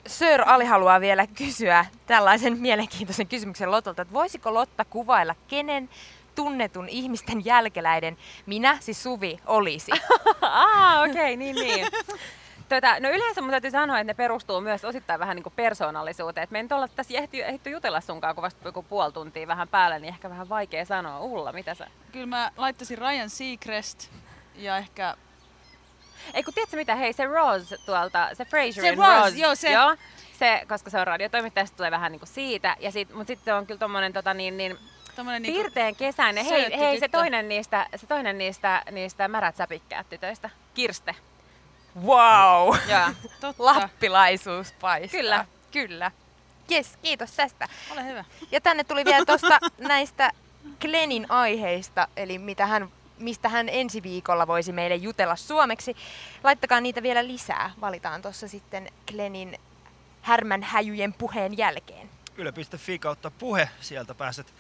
[0.08, 5.90] Sir Ali haluaa vielä kysyä tällaisen mielenkiintoisen kysymyksen Lotolta, että voisiko Lotta kuvailla, kenen
[6.36, 9.92] tunnetun ihmisten jälkeläiden minä, siis Suvi, olisi?
[10.42, 11.88] Aa, okei, okay, niin niin.
[12.70, 16.44] Tota, no yleensä mun täytyy sanoa, että ne perustuu myös osittain vähän niin kuin persoonallisuuteen.
[16.44, 19.48] Et me ei nyt olla tässä ehti, ehti jutella sunkaan, kun vasta joku puoli tuntia
[19.48, 21.20] vähän päällä, niin ehkä vähän vaikea sanoa.
[21.20, 21.88] Ulla, mitä sä?
[22.12, 24.10] Kyllä mä laittaisin Ryan Seacrest
[24.56, 25.16] ja ehkä...
[26.34, 29.72] Ei kun tiedätkö mitä, hei se Rose tuolta, se Fraserin Se Rose, joo, se.
[29.72, 29.96] Joo,
[30.40, 32.76] se, koska se on radiotoimittaja, se tulee vähän niin kuin siitä.
[32.80, 34.78] Ja sit, mutta sitten on kyllä tommonen tota, niin, niin,
[35.16, 35.72] Tommonen niinku...
[35.98, 36.46] Kesäinen.
[36.46, 40.50] Hei, hei se toinen niistä, se toinen niistä, niistä märät säpikkäät tytöistä.
[40.74, 41.16] Kirste.
[42.06, 42.76] Wow!
[42.88, 43.10] Joo.
[43.42, 43.64] Totta.
[43.64, 45.20] Lappilaisuus paistaa.
[45.20, 45.46] Kyllä.
[45.72, 46.12] Kyllä.
[46.72, 47.68] Yes, kiitos tästä.
[47.92, 48.26] Ole hyvä.
[48.52, 50.32] Ja tänne tuli vielä tuosta näistä
[50.82, 52.90] Glenin aiheista, eli mitä hän,
[53.24, 55.96] mistä hän ensi viikolla voisi meille jutella suomeksi.
[56.44, 57.72] Laittakaa niitä vielä lisää.
[57.82, 59.58] Valitaan tuossa sitten Glenin
[60.22, 62.10] härmän häjyjen puheen jälkeen.
[62.38, 63.70] Yle.fi kautta puhe.
[63.82, 64.54] Sieltä pääset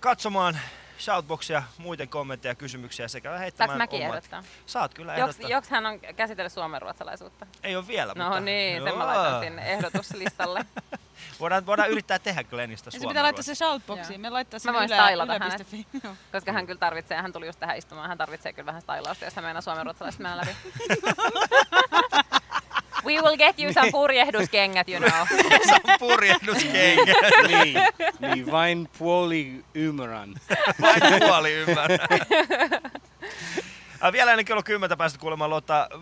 [0.00, 0.58] katsomaan
[0.98, 4.10] shoutboxia, muiden kommentteja, kysymyksiä sekä Saanko heittämään mäkin omat.
[4.16, 4.42] ehdottaa?
[4.66, 5.56] Saat kyllä Joks, ehdottaa.
[5.56, 7.46] joks hän on käsitellyt suomenruotsalaisuutta?
[7.62, 8.40] Ei ole vielä, No mutta...
[8.40, 10.64] niin, sen mä laitan sinne ehdotuslistalle.
[11.40, 14.20] Voidaan, voidaan yrittää tehdä Glenistä Suomen pitää laittaa se shoutboxiin.
[14.20, 15.86] Me laittaa sinne voin yle, stylata yle.fi.
[16.04, 16.14] Joo.
[16.32, 19.36] Koska hän kyllä tarvitsee, hän tuli just tähän istumaan, hän tarvitsee kyllä vähän stylausta, jos
[19.36, 20.56] hän meinaa suomenruotsalaiset mennä läpi.
[23.04, 25.26] We will get you some purjehduskengät, you know.
[25.68, 27.14] Se on purjehduskenkä.
[27.48, 27.78] niin,
[28.20, 30.34] niin, vain puoli ymmärrän.
[30.80, 31.98] Vain puoli ymmärrän.
[34.04, 35.98] Äh, Vielä ennen kello 10 pääset kuulemaan Lotta, äh,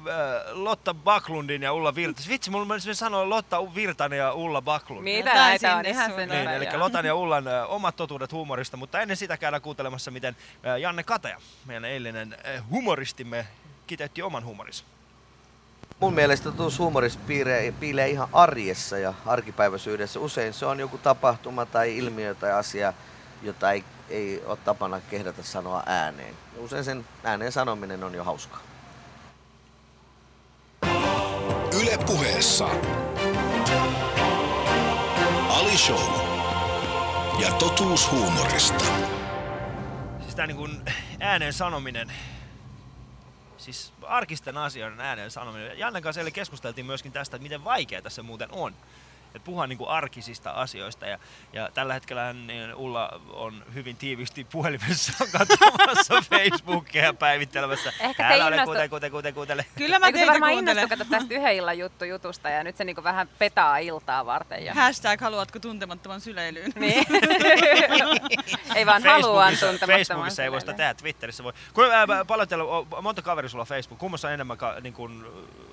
[0.53, 2.29] Lotta Baklundin ja Ulla Virtanen.
[2.29, 5.03] Vitsi, mulla menisi sanoa Lotta Virtanen ja Ulla Baklund.
[5.03, 6.29] Mitä näitä on ihan sen.
[6.29, 10.37] Niin, eli Lotan ja Ullan ö, omat totuudet huumorista, mutta ennen sitä käydään kuuntelemassa, miten
[10.67, 13.47] ö, Janne Kataja, meidän eilinen ö, humoristimme,
[13.87, 14.85] kiteytti oman humorinsa.
[16.01, 20.21] Mun mielestä totuus huumorissa piilee, piilee ihan arjessa ja arkipäiväisyydessä.
[20.21, 22.93] Usein se on joku tapahtuma tai ilmiö tai asia,
[23.43, 26.35] jota ei, ei ole tapana kehdata sanoa ääneen.
[26.57, 28.61] Usein sen ääneen sanominen on jo hauskaa.
[31.83, 32.69] Yle puheessa.
[35.49, 36.31] Ali Show.
[37.41, 38.85] Ja totuus huumorista.
[40.21, 40.83] Siis tää niin kuin
[41.21, 42.13] ääneen sanominen,
[43.59, 45.79] siis arkisten asioiden ääneen sanominen.
[45.79, 48.75] Jannen kanssa eilen keskusteltiin myöskin tästä, että miten vaikeaa se muuten on.
[49.35, 51.19] Että puhua niin kuin arkisista asioista ja,
[51.53, 57.93] ja tällä hetkellä niin Ulla on hyvin tiiviisti puhelimessa katsomassa Facebookia ja päivittelemässä.
[58.01, 59.67] Ehkä se Älä ole innostu- kuuntele, kuuntele, kuuntele, kuuntele.
[59.77, 62.85] Kyllä mä Eikö teitä varmaan innostu kato tästä yhden illan juttu jutusta ja nyt se
[62.85, 64.73] niinku vähän petaa iltaa varten jo.
[64.75, 66.73] Hashtag haluatko tuntemattoman syleilyyn.
[66.77, 67.07] Niin.
[68.75, 71.53] ei vaan haluan Facebookissa, tuntemattoman Facebookissa ei voi sitä tehdä, Twitterissä voi.
[71.75, 73.99] Kun, ää, paljon teillä, on- monta kaveri sulla on Facebook?
[73.99, 75.27] Kummassa on enemmän ka, niin kuin,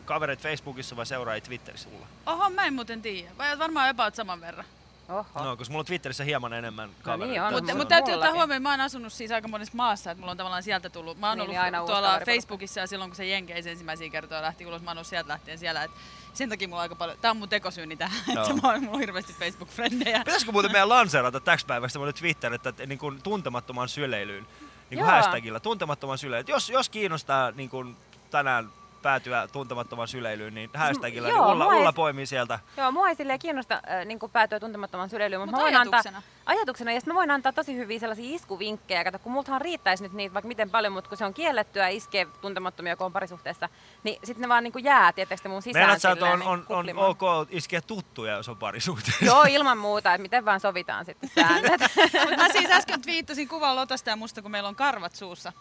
[0.07, 2.07] kavereita Facebookissa vai seuraajia Twitterissä sulla?
[2.25, 3.31] Oho, mä en muuten tiedä.
[3.37, 4.65] Vai varmaan about saman verran.
[5.09, 5.25] Oho.
[5.43, 7.31] No, koska mulla on Twitterissä hieman enemmän kavereita.
[7.31, 10.11] niin on, Mutta mulla- mut täytyy ottaa huomioon, mä oon asunut siis aika monessa maassa,
[10.11, 11.19] että mulla on tavallaan sieltä tullut.
[11.19, 12.19] Mä oon Niin, ollut niin aina tuolla.
[12.25, 15.57] Facebookissa ja silloin kun se Jenkeissä ensimmäisiä kertoja lähti ulos, mä oon ollut sieltä lähtien
[15.57, 15.83] siellä.
[15.83, 15.91] Et
[16.33, 18.57] sen takia mulla on aika paljon, tää on mun tekosyyni tähän, että Joo.
[18.61, 20.19] mä oon, mulla on hirveästi Facebook-frendejä.
[20.19, 24.47] Pitäisikö muuten meidän lanseerata täksi päivästä semmoinen Twitter, että, että niin kuin tuntemattomaan syleilyyn,
[24.89, 26.47] niin kuin hashtagilla, tuntemattoman syleilyyn.
[26.53, 27.97] Jos, jos kiinnostaa niin kuin
[28.31, 28.69] tänään
[29.01, 32.59] päätyä tuntemattoman syleilyyn, niin hashtagilla, joo, niin Ulla, ei- Ulla poimii sieltä.
[32.77, 36.21] Joo, mua ei silleen kiinnosta äh, niin päätyä tuntemattoman syleilyyn, mutta Mut mä voin antaa
[36.47, 36.91] ajatuksena.
[36.91, 39.03] ja sit mä voin antaa tosi hyviä sellaisia iskuvinkkejä.
[39.03, 42.27] Kato, kun multahan riittäisi nyt niitä vaikka miten paljon, mutta kun se on kiellettyä iskee
[42.41, 43.69] tuntemattomia, kun on parisuhteessa,
[44.03, 46.49] niin sitten ne vaan niin jää, tietysti mun sisään Meinaat sä, että on, on, niin
[46.49, 47.09] on kuplimaan.
[47.09, 49.25] ok iskeä tuttuja, jos on parisuhteessa?
[49.25, 51.81] Joo, ilman muuta, että miten vaan sovitaan sitten säännöt.
[52.29, 55.53] Mut mä siis äsken twiittasin kuvan Lotasta ja musta, kun meillä on karvat suussa.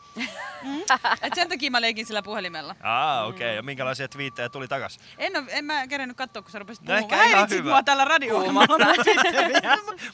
[0.62, 0.80] Mm.
[1.22, 2.76] Et sen takia mä leikin sillä puhelimella.
[2.82, 3.47] Aa, okei.
[3.47, 3.57] Okay.
[3.57, 4.99] Ja minkälaisia twiittejä tuli takas?
[5.18, 7.03] En, oo, en mä kerennyt katsoa, kun sä rupesit No puhumaan.
[7.03, 8.53] ehkä Mä ihan häiritsit mua tällä radiolla.
[8.53, 8.66] Mun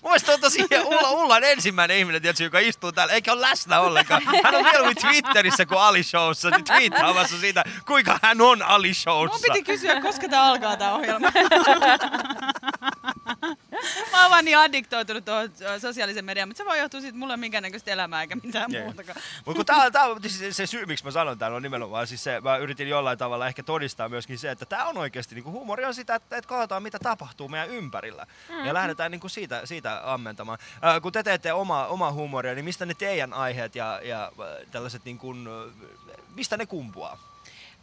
[0.03, 3.81] mielestä on tosi Ulla, Ulla on ensimmäinen ihminen, tiedätkö, joka istuu täällä, eikä ole läsnä
[3.81, 4.23] ollenkaan.
[4.45, 8.95] Hän on mieluummin Twitterissä kuin Ali Showssa, niin twiittaamassa siitä, kuinka hän on Ali Mun
[8.95, 9.39] Showssa.
[9.53, 11.29] piti kysyä, koska tää alkaa tää ohjelma.
[14.13, 17.35] Mä oon vaan niin addiktoitunut tuohon sosiaalisen mediaan, mutta se voi johtua siitä, mulla ei
[17.35, 18.85] ole minkäännäköistä elämää eikä mitään Jee.
[18.85, 19.23] muutakaan.
[19.45, 22.25] Mutta kun tää, tää on se, se, syy, miksi mä sanon tämän, on nimenomaan siis
[22.25, 25.85] se, mä yritin jollain tavalla ehkä todistaa myöskin se, että tämä on oikeasti, niin huumori
[25.85, 28.27] on sitä, että, että katsotaan mitä tapahtuu meidän ympärillä.
[28.49, 28.65] Mm.
[28.65, 30.59] Ja lähdetään niin kuin siitä, siitä ammentamaan.
[30.85, 34.33] Äh, kun te teette oma, oma huumoria, niin mistä ne teidän aiheet ja, ja
[34.71, 35.49] tällaiset niin kuin,
[36.35, 37.32] mistä ne kumpuaa?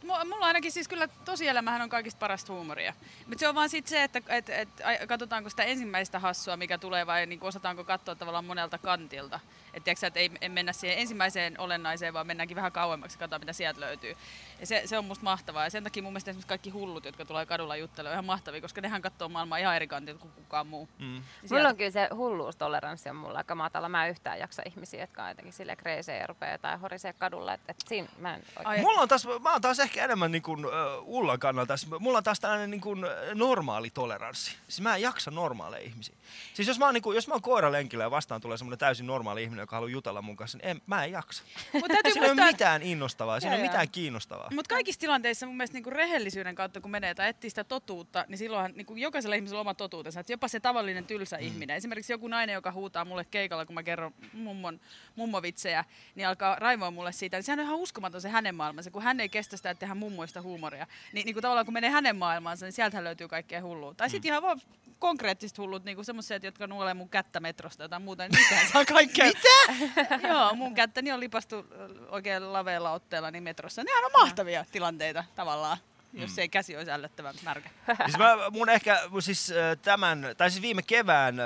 [0.04, 2.94] Mu- Mulla ainakin siis kyllä tosielämähän on kaikista parasta huumoria.
[3.26, 4.68] Mutta se on vaan sit se, että et, et,
[5.08, 9.40] katsotaanko sitä ensimmäistä hassua, mikä tulee, vai niin osataanko katsoa tavallaan monelta kantilta.
[9.74, 13.40] Että tiiäksä, et ei, ei mennä siihen ensimmäiseen olennaiseen, vaan mennäänkin vähän kauemmaksi ja katsotaan,
[13.42, 14.16] mitä sieltä löytyy.
[14.60, 15.64] Ja se, se on musta mahtavaa.
[15.64, 18.60] Ja sen takia mun mielestä esimerkiksi kaikki hullut, jotka tulee kadulla juttelemaan, on ihan mahtavia,
[18.60, 20.88] koska nehän katsoo maailmaa ihan eri kantilta kuin kukaan muu.
[20.98, 21.04] Mm.
[21.06, 23.88] Mulla sieltä- on kyllä se hulluustoleranssi on mulla aika matala.
[23.88, 27.54] Mä en yhtään jaksa ihmisiä, jotka on jotenkin sille kreisejä ja rupeaa jotain horisee kadulla.
[27.54, 28.66] Et, et siinä mä en oikein...
[28.66, 31.86] Ai- Mulla on taas, mä oon taas ehkä enemmän niin kuin, uh, Ullan kannalta, tässä.
[31.98, 34.56] mulla on taas tällainen niin kuin, normaali toleranssi.
[34.68, 36.14] Siis mä en jaksa normaaleja ihmisiä.
[36.54, 39.06] Siis jos mä oon, niin kuin, jos mä oon koiralenkillä ja vastaan tulee semmoinen täysin
[39.06, 41.42] normaali ihminen, joka haluaa jutella mun kanssa, niin en, mä en jaksa.
[41.72, 44.48] Mut täytyy Siinä ei ole mitään innostavaa, siinä ei ole mitään kiinnostavaa.
[44.54, 48.38] Mutta kaikissa tilanteissa mun mielestä niinku rehellisyyden kautta, kun menee tai etsii sitä totuutta, niin
[48.38, 50.20] silloinhan niinku jokaisella ihmisellä on oma totuutensa.
[50.20, 51.42] Et jopa se tavallinen tylsä mm.
[51.42, 51.76] ihminen.
[51.76, 54.80] Esimerkiksi joku nainen, joka huutaa mulle keikalla, kun mä kerron mummon,
[55.16, 55.84] mummovitsejä,
[56.14, 57.36] niin alkaa raivoa mulle siitä.
[57.36, 59.98] Niin sehän on ihan uskomaton se hänen maailmansa, kun hän ei kestä sitä, että tehdään
[59.98, 60.86] mummoista huumoria.
[61.12, 63.94] Niin, niin kuin tavallaan kun menee hänen maailmaansa, niin sieltähän löytyy kaikkea hullua.
[63.94, 64.60] Tai sitten ihan vaan
[65.00, 69.26] konkreettiset hullut, niin semmoiset, jotka nuolee mun kättä metrosta tai muuta, niin niitähän saa kaikkea.
[69.34, 70.18] Mitä?
[70.28, 71.66] Joo, mun kättäni on lipastu
[72.08, 73.84] oikein laveella otteella niin metrossa.
[73.84, 75.78] Nehän on mahtavia tilanteita tavallaan,
[76.12, 77.70] jos ei käsi olisi ällöttävän märkä.
[78.04, 79.52] Siis mä, mun ehkä siis
[79.82, 81.36] tämän, tai siis viime kevään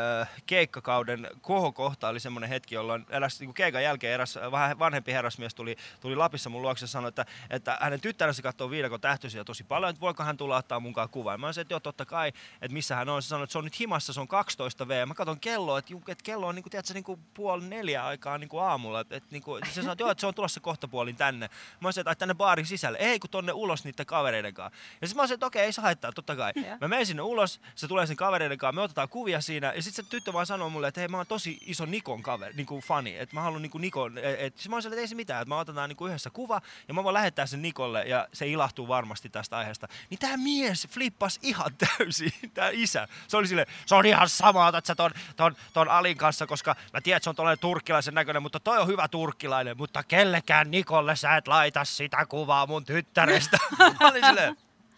[0.46, 5.54] keikkakauden kohokohta oli semmoinen hetki, jolloin eräs niin keikan jälkeen eräs äh, vähän vanhempi herrasmies
[5.54, 9.64] tuli, tuli Lapissa mun luokse ja sanoi, että, että hänen tyttärensä katsoo viidakon tähtöisiä tosi
[9.64, 11.40] paljon, että voiko hän tulla ottaa mukaan kuvan.
[11.40, 12.28] Mä sanoin, että joo, totta kai,
[12.62, 13.22] että missä hän on.
[13.22, 15.06] Se sanoi, että se on nyt himassa, se on 12 V.
[15.06, 18.38] Mä katson kelloa, että, että kello on niin kuin, tiedätkö, niin kuin puoli neljä aikaa
[18.38, 19.00] niin kuin aamulla.
[19.00, 21.48] Että, että, niin kuin, se sanoi, että joo, että se on tulossa kohta puolin tänne.
[21.80, 22.98] Mä sanoin, että tänne baarin sisälle.
[22.98, 24.78] Ei, kun tonne ulos niiden kavereiden kanssa.
[25.00, 26.52] Ja sitten mä sanoin, että okei, ei se haittaa, totta kai.
[26.56, 26.76] Joo.
[26.80, 29.72] Mä menen sinne ulos, se tulee sen kavereiden kanssa, me otetaan kuvia siinä.
[29.72, 32.54] Ja sitten se tyttö vaan sanoo mulle, että hei, mä oon tosi iso Nikon kaveri,
[32.54, 33.18] niin kuin fani.
[33.18, 35.42] Että mä haluan niin kuin Nikon, et, et, sit mä sille, että ei se mitään,
[35.42, 38.46] että mä otetaan niin kuin yhdessä kuva ja mä voin lähettää sen Nikolle ja se
[38.46, 39.88] ilahtuu varmasti tästä aiheesta.
[40.10, 43.08] Niin tää mies flippas ihan täysin, tää isä.
[43.28, 46.76] Se oli sille, se on ihan sama, otat sä ton, ton, ton Alin kanssa, koska
[46.92, 50.70] mä tiedän, että se on tollainen turkkilaisen näköinen, mutta toi on hyvä turkkilainen, mutta kellekään
[50.70, 53.58] Nikolle sä et laita sitä kuvaa mun tyttärestä.
[54.00, 54.43] mä olin silleen,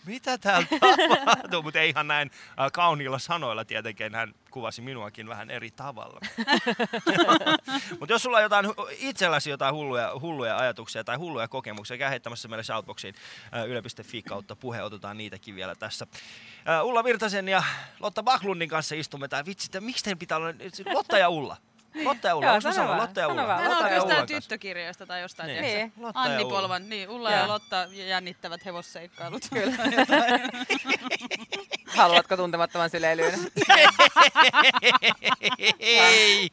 [0.07, 1.63] mitä täällä tapahtuu?
[1.63, 2.31] Mutta ei ihan näin
[2.61, 4.15] äh, kauniilla sanoilla tietenkin.
[4.15, 6.21] Hän kuvasi minuakin vähän eri tavalla.
[8.01, 8.67] Mutta jos sulla on jotain,
[8.99, 13.15] itselläsi jotain hulluja, hulluja ajatuksia tai hulluja kokemuksia, käy heittämässä meille shoutboxiin
[13.55, 14.83] äh, yle.fi kautta puhe.
[14.83, 16.07] Otetaan niitäkin vielä tässä.
[16.69, 17.63] Äh, Ulla Virtasen ja
[18.01, 19.47] Lotta Backlundin kanssa istumme täällä.
[19.47, 20.55] Vitsi, miksi teidän pitää olla
[20.95, 21.57] Lotta ja Ulla?
[22.05, 23.57] Lotta ja Ulla, Joo, onko mä sano vaan, Lotta ja sano Ulla.
[23.57, 25.47] on Lotta ja jostain tyttökirjoista tai jostain.
[25.47, 25.65] Niin.
[25.65, 25.79] tiedätkö?
[25.97, 26.07] Niin.
[26.07, 26.55] Lotta ja Anni Ulla.
[26.61, 27.41] Polvan, niin Ulla Joo.
[27.41, 29.43] ja Lotta jännittävät hevosseikkailut.
[29.53, 29.77] Kyllä.
[31.97, 33.35] Haluatko tuntemattoman syleilyyn?
[35.79, 36.51] Ei!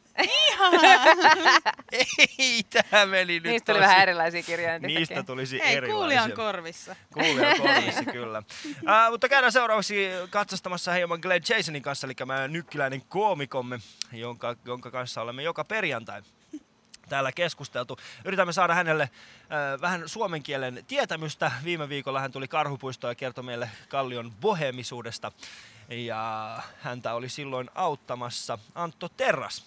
[2.38, 4.78] Ei, tämä meni nyt Niistä tuli tosi- vähän erilaisia kirjoja.
[4.78, 5.94] Niistä tulisi Hei, erilaisia.
[5.96, 6.96] kuulijan korvissa.
[7.14, 8.38] Kuulijan korvissa, kyllä.
[8.68, 13.78] Uh, mutta käydään seuraavaksi katsastamassa hieman Glenn Jasonin kanssa, eli meidän nykkiläinen koomikomme,
[14.12, 16.22] jonka, jonka kanssa olemme joka perjantai
[17.14, 17.98] täällä keskusteltu.
[18.24, 21.52] Yritämme saada hänelle äh, vähän suomen kielen tietämystä.
[21.64, 25.32] Viime viikolla hän tuli Karhupuistoon ja kertoi meille Kallion bohemisuudesta.
[25.88, 29.64] Ja häntä oli silloin auttamassa Antto Terras.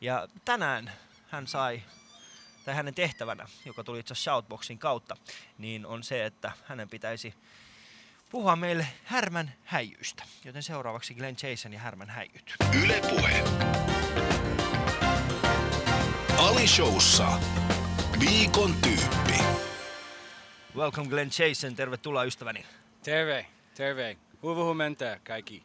[0.00, 0.92] Ja tänään
[1.28, 1.82] hän sai,
[2.64, 5.16] tai hänen tehtävänä, joka tuli itse Shoutboxin kautta,
[5.58, 7.34] niin on se, että hänen pitäisi
[8.30, 10.22] puhua meille härmän häijyistä.
[10.44, 12.54] Joten seuraavaksi Glenn Jason ja härmän häijyt.
[12.82, 13.44] Yle Puhe.
[16.46, 17.28] Ali Showssa.
[18.20, 19.44] Viikon tyyppi.
[20.76, 22.66] Welcome Glenn Jason, tervetuloa ystäväni.
[23.02, 24.16] Terve, terve.
[24.42, 25.62] Hyvää huomenta kaikki.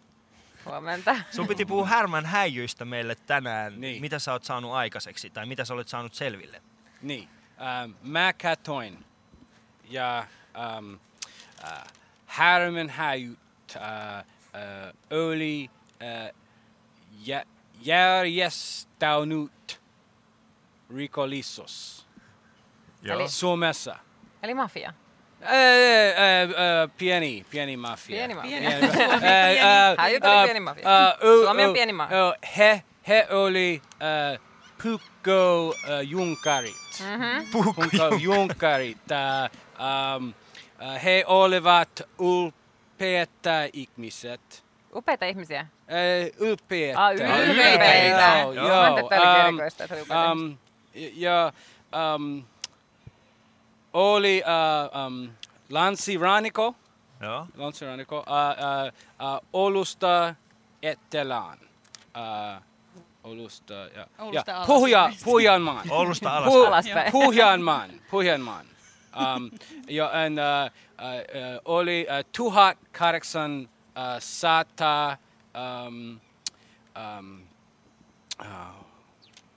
[0.66, 1.16] Huomenta.
[1.32, 3.82] Sun piti puhua härmän häijyistä meille tänään.
[3.82, 4.02] Niin.
[4.02, 6.62] Mitä sä oot saanut aikaiseksi tai mitä sä olet saanut selville?
[7.02, 7.30] Niin,
[7.62, 9.06] ähm, mä katoin
[9.90, 10.28] ja
[10.58, 10.94] ähm,
[11.64, 11.84] äh,
[12.26, 13.40] härmän häjyt
[13.76, 14.24] äh, äh,
[15.12, 15.70] oli
[16.02, 16.32] äh,
[17.26, 17.46] jä,
[17.82, 19.81] järjestänyt
[20.96, 22.08] rikollisuus
[23.04, 23.96] Eli- Suomessa.
[24.44, 24.94] Eli mafia.
[25.44, 28.16] Äh, äh, äh, pieni, pieni mafia.
[28.16, 28.60] Pieni mafia.
[28.60, 28.88] Pieni.
[28.88, 30.60] Suomi äh, pieni.
[30.60, 30.84] mafia.
[31.44, 33.82] Suomi on pieni ö, He, he oli
[34.34, 34.40] äh,
[34.84, 36.76] Pukko äh, Junkarit.
[37.00, 37.46] Mm-hmm.
[37.52, 39.12] Pukko Junkarit.
[39.12, 39.52] Äh,
[41.04, 44.64] he olivat ulpeita ihmiset.
[44.96, 45.60] Upeita ihmisiä.
[45.60, 45.68] Äh,
[46.40, 47.06] ylpeitä.
[47.06, 48.40] Ah, ylpeitä.
[48.40, 48.68] Joo, Joo.
[48.68, 48.76] joo.
[48.78, 50.58] Mä ajattelin, että oli erikoista, että oli upeita um,
[50.94, 51.54] ja
[52.16, 52.44] um,
[53.94, 55.30] oli uh, um,
[55.70, 56.76] Lansiraniko,
[57.22, 57.48] Joo.
[57.58, 60.36] Lansiraniko uh, uh, uh, Olusta
[60.82, 61.58] Etelään.
[62.18, 62.62] Uh,
[63.24, 65.10] Olusta, ja, Oulusta ja Puhja.
[65.24, 65.92] Puhjanmaan.
[65.92, 66.54] Oulusta alas.
[66.54, 67.12] Pu- Alaspäin.
[67.12, 67.90] Puhjanmaan.
[68.12, 68.66] Puhjanmaan.
[69.16, 69.52] Um,
[69.88, 75.18] ja, and, uh, uh, uh, oli uh, tuhat kahdeksan uh, sata
[75.88, 76.20] um,
[77.20, 77.42] um,
[78.40, 78.86] uh,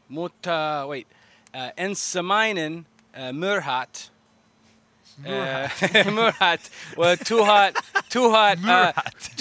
[0.08, 1.08] mutta wait,
[1.54, 2.86] uh, ensimmäinen
[3.16, 4.14] uh, myrhat
[5.22, 5.68] Uh,
[6.10, 6.70] Murhat.
[6.96, 7.74] Well, tuhat,
[8.12, 8.92] tuhat, uh,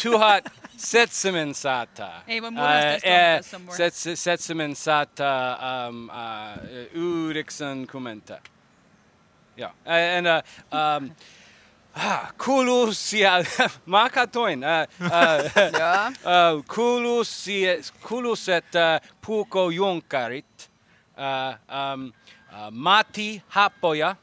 [0.04, 0.46] tuhat
[0.78, 2.22] seitsemän sata.
[2.28, 3.78] Ei voi uh, tuossa on murha.
[3.78, 5.60] set, seitsemän sata
[5.90, 6.14] um, uh,
[6.94, 8.42] yhdeksänkymmentä.
[9.58, 9.70] Joo.
[9.70, 10.42] Uh, and, uh,
[10.72, 11.16] um,
[11.94, 13.46] ah, kuuluu siellä,
[13.86, 16.64] mä katoin, uh, uh,
[17.18, 19.10] uh, sie, kuuluiset uh,
[21.18, 22.14] um,
[22.52, 24.16] uh, Matti Happoja,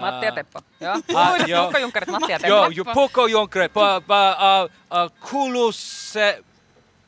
[0.00, 0.60] Matti ja Teppo.
[0.80, 0.96] Joo.
[1.46, 1.62] Joo.
[1.62, 2.54] Puukkojunkkarit Matti ja Teppo.
[2.54, 6.46] Joo, ju puukojunkarit, pa, pa, uh, uh, kuuluiset,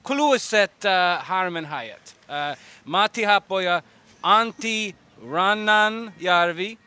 [0.03, 2.17] kuuluiset uh, harmenhajat.
[2.23, 3.83] Uh, Matti Happoja,
[4.23, 4.97] Antti
[5.33, 6.79] Rannanjärvi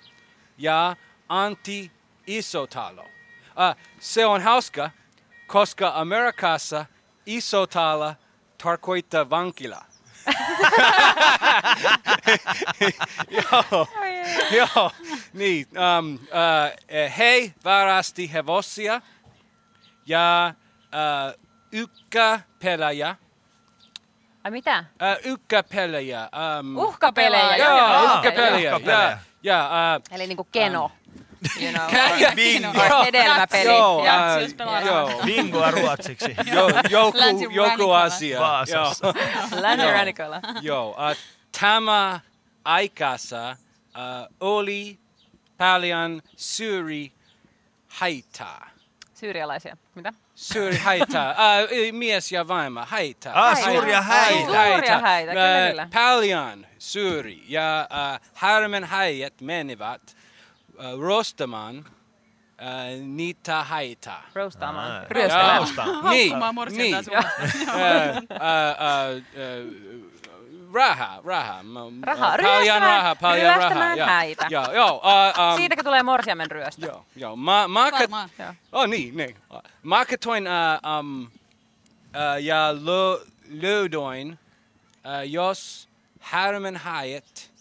[0.58, 0.96] ja
[1.30, 1.92] Antti
[2.28, 3.02] Isotalo.
[3.02, 4.90] Uh, se on hauska,
[5.48, 6.86] koska Amerikassa
[7.26, 8.16] Isotala
[8.64, 9.89] tarkoittaa vankila.
[13.30, 13.88] Joo,
[14.52, 14.92] joo,
[15.34, 15.68] niin.
[16.00, 16.20] Um, uh,
[17.18, 19.02] he varasti hevosia
[20.06, 20.54] ja
[20.86, 21.34] uh,
[21.72, 23.16] ykkäpelejä.
[24.44, 24.80] Ai mitä?
[24.80, 24.86] Uh,
[25.32, 26.30] ykkäpelejä.
[26.60, 27.58] Um, Uhkapelejä.
[27.58, 28.80] Joo, uhkapelejä.
[28.86, 30.92] Ja, ja, uh, Eli niinku keno.
[31.62, 33.04] You know, Ja- Bingo.
[33.06, 33.70] Hedelmäpeli.
[33.70, 35.22] Joo, Jatsi, jos joo.
[35.26, 36.36] Bingoa ruotsiksi.
[36.56, 37.18] Jo, joku,
[37.52, 38.40] joku asia.
[38.40, 39.14] Vaasassa.
[40.62, 40.90] Joo.
[40.90, 41.18] Uh,
[41.62, 42.20] tämä
[42.66, 43.56] aikassa
[43.88, 45.00] uh, oli
[45.58, 47.12] paljon suuri
[47.88, 48.70] haittaa.
[49.14, 49.78] Syyrialaisia.
[49.96, 50.14] Mitä?
[50.36, 51.32] Suuri haittaa.
[51.32, 53.48] Uh, mies ja vaimo haittaa.
[53.50, 54.40] Ah, suuria häitä.
[54.46, 55.88] Suuria häitä, kyllä, Uh, kyllä.
[55.94, 57.44] Paljon suuri.
[57.48, 60.16] Ja uh, harmen häijät menivät
[60.80, 61.86] uh, rostamaan uh,
[63.08, 64.24] niitä haittaa.
[64.36, 65.06] Roastaamaan.
[65.10, 65.64] Ryöstämään.
[66.10, 66.36] Niin,
[66.72, 66.96] niin.
[66.98, 67.04] uh,
[68.32, 69.16] uh,
[70.74, 71.64] uh, rahaa.
[71.64, 72.32] M- Rahaa.
[72.38, 73.98] Paljon Ryöstämään- rahaa, paljon.
[73.98, 74.48] Joo, häitä.
[74.50, 74.96] Joo, joo.
[74.96, 76.86] Uh, um, Siitäkö tulee morsiamen ryöstö?
[76.86, 77.36] Joo, joo.
[77.36, 78.00] Mä, mä kat...
[78.00, 78.30] Varmaan.
[78.40, 78.54] Joo.
[78.72, 79.36] Oh, niin, niin.
[79.84, 81.30] Mä katoin uh, um, uh,
[82.40, 84.40] ja lö, löydöin,
[85.06, 87.52] uh, jos härmenhäät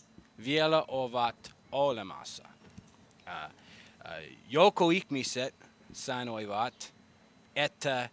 [0.44, 2.47] vielä ovat olemassa.
[3.28, 5.54] Uh, uh, joku ihmiset
[5.92, 6.94] sanoivat,
[7.56, 8.08] että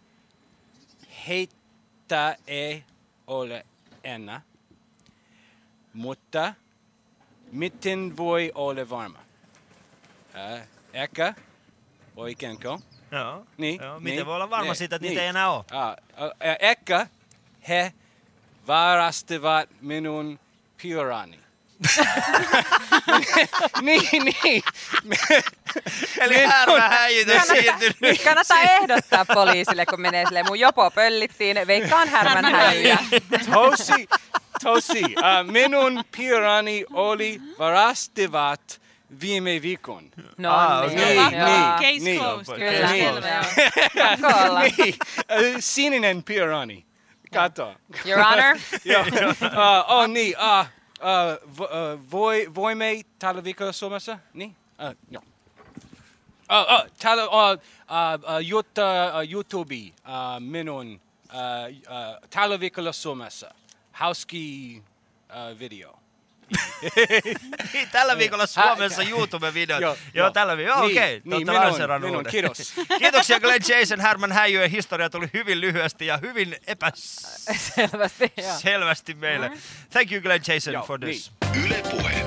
[1.28, 2.84] heitä ei
[3.26, 3.66] ole
[4.04, 4.40] enää,
[5.94, 6.54] mutta
[7.52, 9.18] miten voi olla varma?
[9.18, 11.34] Uh, ehkä,
[12.16, 12.80] oikeinko?
[13.10, 13.46] Joo.
[13.56, 14.00] Niin, Joo.
[14.00, 15.10] Miten niin, voi olla varma niin, siitä, että niin.
[15.10, 15.58] niitä ei enää ole?
[15.58, 17.06] Uh, ehkä
[17.68, 17.92] he
[18.66, 20.40] varastivat minun
[20.82, 21.45] pyöräni.
[23.82, 24.62] Niin, niin.
[26.20, 28.22] Eli härmä häijytys siirtynyt.
[28.24, 32.98] Kannattaa ehdottaa poliisille, kun menee silleen, mun jopo pöllittiin, veikkaan härmänhäijyjä.
[33.52, 34.08] Tosi,
[34.62, 35.02] tosi.
[35.04, 38.80] Uh, minun pyöräni oli varastivat
[39.20, 40.10] viime viikon.
[40.38, 41.14] No Ah, niin, okei.
[41.16, 41.28] joo.
[41.30, 42.20] Niin, Case niin.
[42.20, 42.54] closed.
[42.54, 42.90] Kyllä.
[42.90, 43.04] Niin.
[43.14, 43.44] Selvä,
[44.78, 44.94] niin.
[45.54, 46.86] Uh, sininen pyöräni.
[47.34, 47.74] Kato.
[48.04, 48.56] Your honor.
[48.84, 49.00] Joo.
[49.02, 49.06] Uh,
[49.88, 50.66] oh niin, uh,
[51.00, 54.18] uh, vo, uh, voi, voimme tällä viikolla Suomessa?
[54.34, 54.56] Niin?
[54.88, 55.22] Uh, joo.
[56.50, 58.82] Uh, uh, tällä, uh, uh, uh, jutta,
[59.14, 63.54] uh, YouTube, uh, minun uh, uh, tällä viikolla Suomessa.
[63.92, 64.82] Hauski
[65.30, 66.05] uh, video.
[67.72, 69.80] Niin, Tällä viikolla Suomessa YouTube-videot.
[69.82, 70.30] Joo, Joo, joo.
[70.30, 70.78] tällä viikolla.
[70.78, 71.20] Joo, Niin, okei.
[71.24, 72.72] niin, Totta minun- minun, kiitos.
[72.98, 74.00] Kiitoksia Glenn Jason.
[74.00, 76.56] Härmän häijyjen historia tuli hyvin lyhyesti ja hyvin
[76.94, 78.46] Selvästi, joo.
[78.50, 79.50] epäselvästi meille.
[79.90, 81.32] Thank you Glenn Jason Joo, for this.
[81.64, 82.24] Yle Puhe.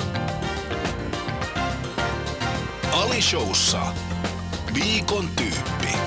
[2.92, 3.82] Ali Showssa.
[4.74, 5.98] Viikon tyyppi.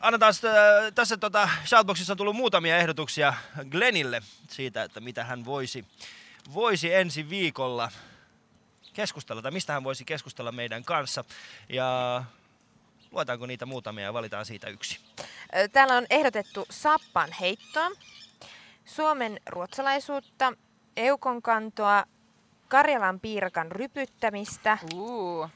[0.00, 0.52] Annetaan sitä,
[0.94, 3.34] tässä tota, Shoutboxissa on tullut muutamia ehdotuksia
[3.70, 5.84] Glennille siitä, että mitä hän voisi,
[6.54, 7.90] voisi ensi viikolla
[8.92, 11.24] keskustella, tai mistä hän voisi keskustella meidän kanssa.
[11.68, 12.24] Ja
[13.10, 15.00] luetaanko niitä muutamia ja valitaan siitä yksi.
[15.72, 17.90] Täällä on ehdotettu sappan heittoa,
[18.84, 20.52] Suomen ruotsalaisuutta,
[20.96, 22.04] eukon kantoa,
[22.68, 25.50] Karjalan piirakan rypyttämistä Uh.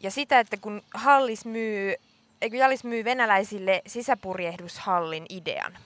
[0.00, 1.94] ja sitä, että kun Hallis myy,
[2.42, 5.78] eikö Jallis myy venäläisille sisäpurjehdushallin idean.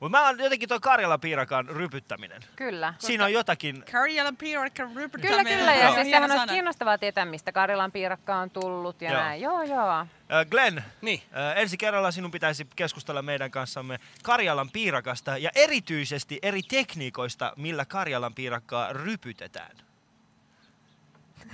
[0.00, 2.42] Mutta mä oon jotenkin toi Karjala piirakan rypyttäminen.
[2.56, 2.94] Kyllä.
[2.98, 3.84] Siinä on jotakin...
[3.92, 5.46] Karjalan piirakka rypyttäminen.
[5.46, 5.74] Kyllä, kyllä.
[5.74, 9.20] Ja siis sehän olisi kiinnostavaa tietää, mistä Karjalan piirakka on tullut ja Joo.
[9.20, 9.40] näin.
[9.42, 10.06] Joo, joo.
[10.50, 11.22] Glenn, Niin.
[11.56, 18.34] ensi kerralla sinun pitäisi keskustella meidän kanssamme Karjalan piirakasta ja erityisesti eri tekniikoista, millä Karjalan
[18.34, 19.76] piirakkaa rypytetään.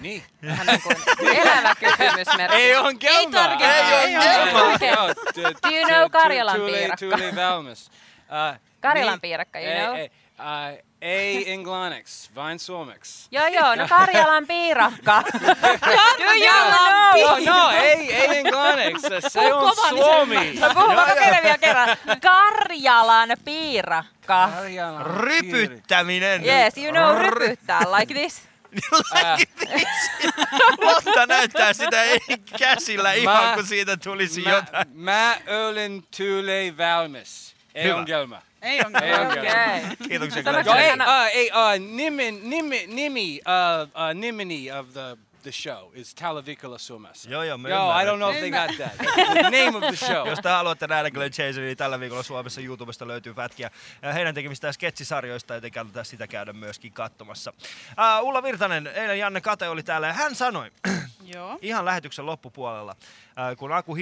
[0.01, 0.22] Niin.
[0.47, 0.97] Vähän niin kuin
[1.36, 2.57] elävä kysymysmerkki.
[2.57, 3.49] Ei on kelmaa.
[3.49, 4.16] tarkempaa, Ei ei
[4.62, 5.14] on kelmaa.
[5.62, 6.97] Do you know Karjalan piirakka?
[6.97, 7.91] Tuli valmis.
[8.20, 9.97] Uh, Karjalan piirakka, you ei, know?
[9.97, 13.28] Ei, uh, ei englanniksi, vain suomeksi.
[13.30, 15.22] Joo, joo, no Karjalan piirakka.
[16.18, 17.45] Do you know?
[17.47, 20.59] No, no, ei, ei englanniksi, se on suomi.
[20.61, 21.97] No puhu, mä kokeilen vielä kerran.
[22.22, 24.51] Karjalan piirakka.
[24.55, 26.45] Karjalan Rypyttäminen!
[26.45, 28.48] Yes, you know, rypyttää like this.
[30.81, 32.19] Lotta näyttää sitä ei
[32.59, 34.87] käsillä ihan Mä- kun siitä tulisi Mä, jotain.
[34.93, 35.39] mä
[35.69, 37.55] olen tule valmis.
[37.75, 37.97] Ei Hyvä.
[37.97, 38.43] ongelma.
[38.62, 39.51] Ei on Ei ongelma.
[39.51, 40.09] Okei.
[40.09, 40.43] Kiitoksia
[40.79, 46.14] ei, uh, ei, uh, nimi, nimi, nimi, uh, uh, nimeni of the, the show is
[46.14, 47.30] Talavikola Suomessa.
[47.30, 48.97] Joo, joo, me Yo, I don't know if they got that.
[49.32, 50.28] The name of the show.
[50.28, 53.70] Jos te haluatte nähdä Glenn Chaserin, niin tällä viikolla Suomessa YouTubesta löytyy pätkiä
[54.14, 57.53] heidän tekemistään sketsisarjoista, joten kannattaa sitä käydä myöskin katsomassa.
[58.20, 60.70] Uh, Ulla Virtanen, eilen Janne Kate oli täällä ja hän sanoi,
[61.35, 61.59] Joo.
[61.62, 62.97] ihan lähetyksen loppupuolella,
[63.39, 63.95] äh, kun Aku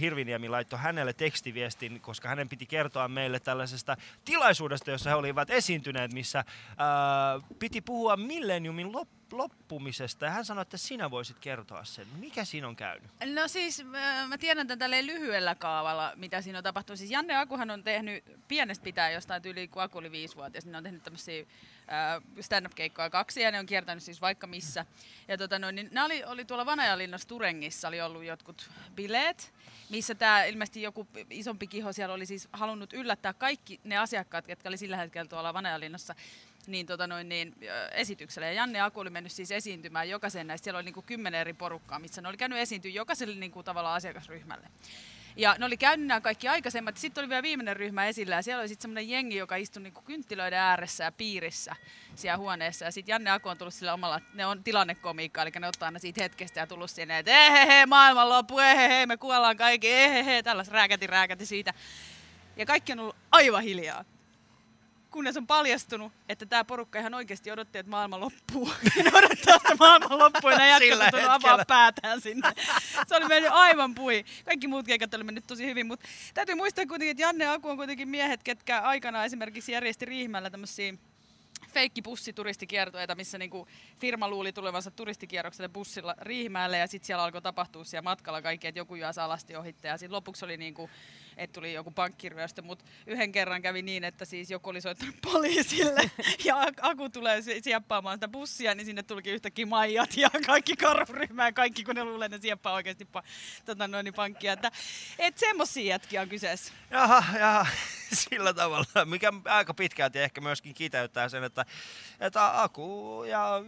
[0.00, 6.12] Hirviniemi laittoi hänelle tekstiviestin, koska hänen piti kertoa meille tällaisesta tilaisuudesta, jossa he olivat esiintyneet,
[6.12, 6.44] missä äh,
[7.58, 10.24] piti puhua milleniumin lop- loppumisesta.
[10.24, 12.06] Ja hän sanoi, että sinä voisit kertoa sen.
[12.18, 13.10] Mikä siinä on käynyt?
[13.34, 16.98] No siis äh, mä tiedän tämän tälleen lyhyellä kaavalla, mitä siinä on tapahtunut.
[16.98, 20.78] Siis Janne Akuhan on tehnyt pienestä pitää jostain yli, kun Aku oli viisivuotias, niin ne
[20.78, 21.44] on tehnyt tämmöisiä
[21.92, 24.86] äh, stand-up-keikkoja kaksi ja ne on kiertänyt siis vaikka missä.
[25.28, 29.52] Ja tota noin, niin nämä oli, oli tuolla Vanajalinnassa Turengissa, oli ollut jotkut bileet,
[29.90, 34.68] missä tämä ilmeisesti joku isompi kiho siellä oli siis halunnut yllättää kaikki ne asiakkaat, jotka
[34.68, 36.14] oli sillä hetkellä tuolla Vanajalinnassa
[36.66, 38.46] niin, tota noin, niin, ö, esitykselle.
[38.46, 40.64] Ja Janne Aku oli mennyt siis esiintymään jokaisen näistä.
[40.64, 44.68] Siellä oli niinku kymmenen eri porukkaa, missä ne oli käynyt esiintyä jokaiselle niinku, tavallaan asiakasryhmälle.
[45.36, 46.96] Ja ne oli käynyt nämä kaikki aikaisemmat.
[46.96, 50.02] Sitten oli vielä viimeinen ryhmä esillä ja siellä oli sitten semmoinen jengi, joka istui niinku
[50.02, 51.76] kynttilöiden ääressä ja piirissä
[52.14, 52.84] siellä huoneessa.
[52.84, 55.98] Ja sitten Janne Aku on tullut sillä omalla, ne on tilannekomiikkaa, eli ne ottaa aina
[55.98, 60.74] siitä hetkestä ja tullut sinne, että ehehe, maailman loppu, ehehe, me kuollaan kaikki, ehehe, tällaista
[60.74, 61.74] rääkäti, rääkäti siitä.
[62.56, 64.04] Ja kaikki on ollut aivan hiljaa
[65.10, 68.72] kunnes on paljastunut, että tämä porukka ihan oikeasti odotti, että maailma loppuu.
[68.96, 72.52] Ja ne odottaa sitä maailman loppua ja jätkät on avaa päätään sinne.
[73.06, 74.24] Se oli mennyt aivan pui.
[74.44, 77.68] Kaikki muut keikat oli mennyt tosi hyvin, mutta täytyy muistaa kuitenkin, että Janne ja Aku
[77.68, 80.94] on kuitenkin miehet, ketkä aikana esimerkiksi järjesti Riihimäellä tämmöisiä
[81.68, 87.84] feikki bussituristikiertoita, missä niinku firma luuli tulevansa turistikierrokselle bussilla Riihimäelle ja sitten siellä alkoi tapahtua
[87.84, 90.90] siellä matkalla kaikki, että joku jää alasti ohitte ja sitten lopuksi oli niinku,
[91.40, 96.10] että tuli joku pankkiryöstö, mutta yhden kerran kävi niin, että siis joku oli soittanut poliisille
[96.44, 101.44] ja Aku tulee si- sieppaamaan sitä bussia, niin sinne tulikin yhtäkkiä maijat ja kaikki karhuryhmä
[101.46, 103.24] ja kaikki, kun ne luulee, ne sieppaa oikeasti pa-
[103.64, 104.52] tota noin, niin pankkia.
[104.52, 104.70] Että,
[105.18, 106.72] et semmosia jätkiä on kyseessä.
[106.90, 107.66] Jaha, jaha,
[108.30, 111.64] sillä tavalla, mikä aika pitkälti ehkä myöskin kiteyttää sen, että,
[112.20, 113.62] että Aku ja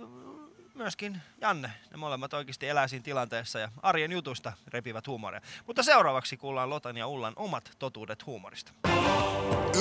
[0.75, 5.41] myöskin Janne, ne molemmat oikeasti elää siinä tilanteessa ja arjen jutusta repivät huumoria.
[5.67, 8.73] Mutta seuraavaksi kuullaan Lotan ja Ullan omat totuudet huumorista.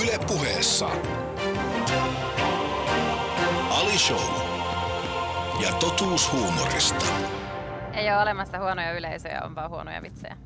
[0.03, 0.89] Yle puheessa.
[3.69, 4.51] Ali Show.
[5.63, 7.05] Ja totuus huumorista.
[7.93, 10.37] Ei ole olemassa huonoja yleisöjä, on vaan huonoja vitsejä.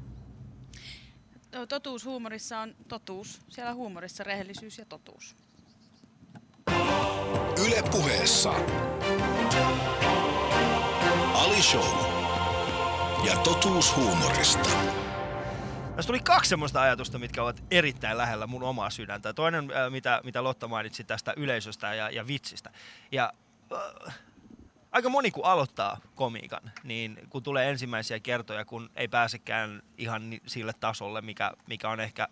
[1.55, 3.41] No, Totuus huumorissa on totuus.
[3.49, 5.35] Siellä huumorissa rehellisyys ja totuus.
[7.67, 8.53] Yle puheessa.
[11.45, 11.85] Ali Show.
[13.25, 14.69] Ja totuus huumorista.
[15.95, 19.33] Tässä tuli kaksi semmoista ajatusta, mitkä ovat erittäin lähellä mun omaa sydäntä.
[19.33, 22.71] Toinen, äh, mitä, mitä Lotta mainitsi tästä yleisöstä ja, ja vitsistä.
[23.11, 23.33] Ja
[24.07, 24.15] äh,
[24.91, 30.73] aika moni kun aloittaa komiikan, niin kun tulee ensimmäisiä kertoja, kun ei pääsekään ihan sille
[30.79, 32.27] tasolle, mikä, mikä on ehkä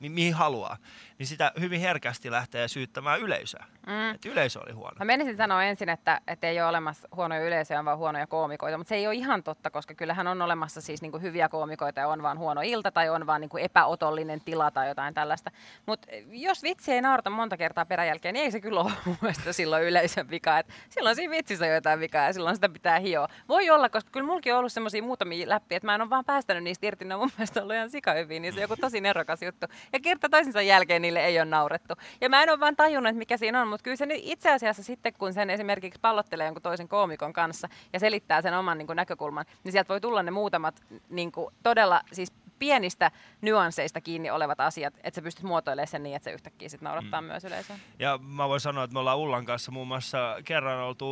[0.00, 0.76] mi- mihin haluaa,
[1.18, 3.64] niin sitä hyvin herkästi lähtee syyttämään yleisöä.
[3.86, 4.10] Mm.
[4.14, 4.96] Että yleisö oli huono.
[4.98, 8.88] Mä menisin sanoa ensin, että, että ei ole olemassa huonoja yleisöjä, vaan huonoja koomikoita, mutta
[8.88, 12.22] se ei ole ihan totta, koska kyllähän on olemassa siis niinku hyviä koomikoita ja on
[12.22, 15.50] vaan huono ilta tai on vaan niinku epäotollinen tila tai jotain tällaista.
[15.86, 19.52] Mutta jos vitsi ei naurata monta kertaa peräjälkeen, niin ei se kyllä ole mun mielestä
[19.52, 20.58] silloin yleisön vika.
[20.58, 23.28] Et silloin siinä vitsissä on jotain vikaa ja silloin sitä pitää hioa.
[23.48, 26.24] Voi olla, koska kyllä mullakin on ollut semmoisia muutamia läppiä, että mä en ole vaan
[26.24, 29.00] päästänyt niistä irti, ne on mun mielestä ollut ihan sikahyviä, niin se on joku tosi
[29.00, 29.66] nerokas juttu.
[29.92, 31.94] Ja kerta toisensa jälkeen niille ei ole naurettu.
[32.20, 34.52] Ja mä en ole vaan tajunnut, että mikä siinä on, mutta kyllä se nyt itse
[34.52, 38.86] asiassa sitten, kun sen esimerkiksi pallottelee jonkun toisen koomikon kanssa ja selittää sen oman niin
[38.86, 44.30] kuin, näkökulman, niin sieltä voi tulla ne muutamat niin kuin, todella siis pienistä nyansseista kiinni
[44.30, 47.26] olevat asiat, että sä pystyt muotoilemaan sen niin, että se yhtäkkiä sit naurattaa mm.
[47.26, 47.76] myös yleisöä.
[47.98, 51.06] Ja mä voin sanoa, että me ollaan Ullan kanssa muun muassa kerran oltu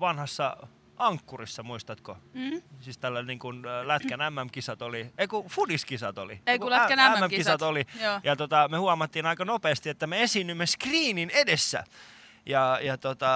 [0.00, 0.56] vanhassa
[0.96, 2.18] Ankkurissa, muistatko?
[2.32, 2.62] Mm.
[2.80, 6.40] Siis tällä niin kuin äh, Lätkän MM-kisat oli, ei kun Fudiskisat oli.
[6.46, 7.20] Ei kun Lätkän MM-kisat.
[7.30, 7.84] MM-kisat oli.
[8.02, 8.20] Joo.
[8.24, 11.84] Ja tota, me huomattiin aika nopeasti, että me esiinnymme screenin edessä.
[12.46, 13.28] Ja, ja tota,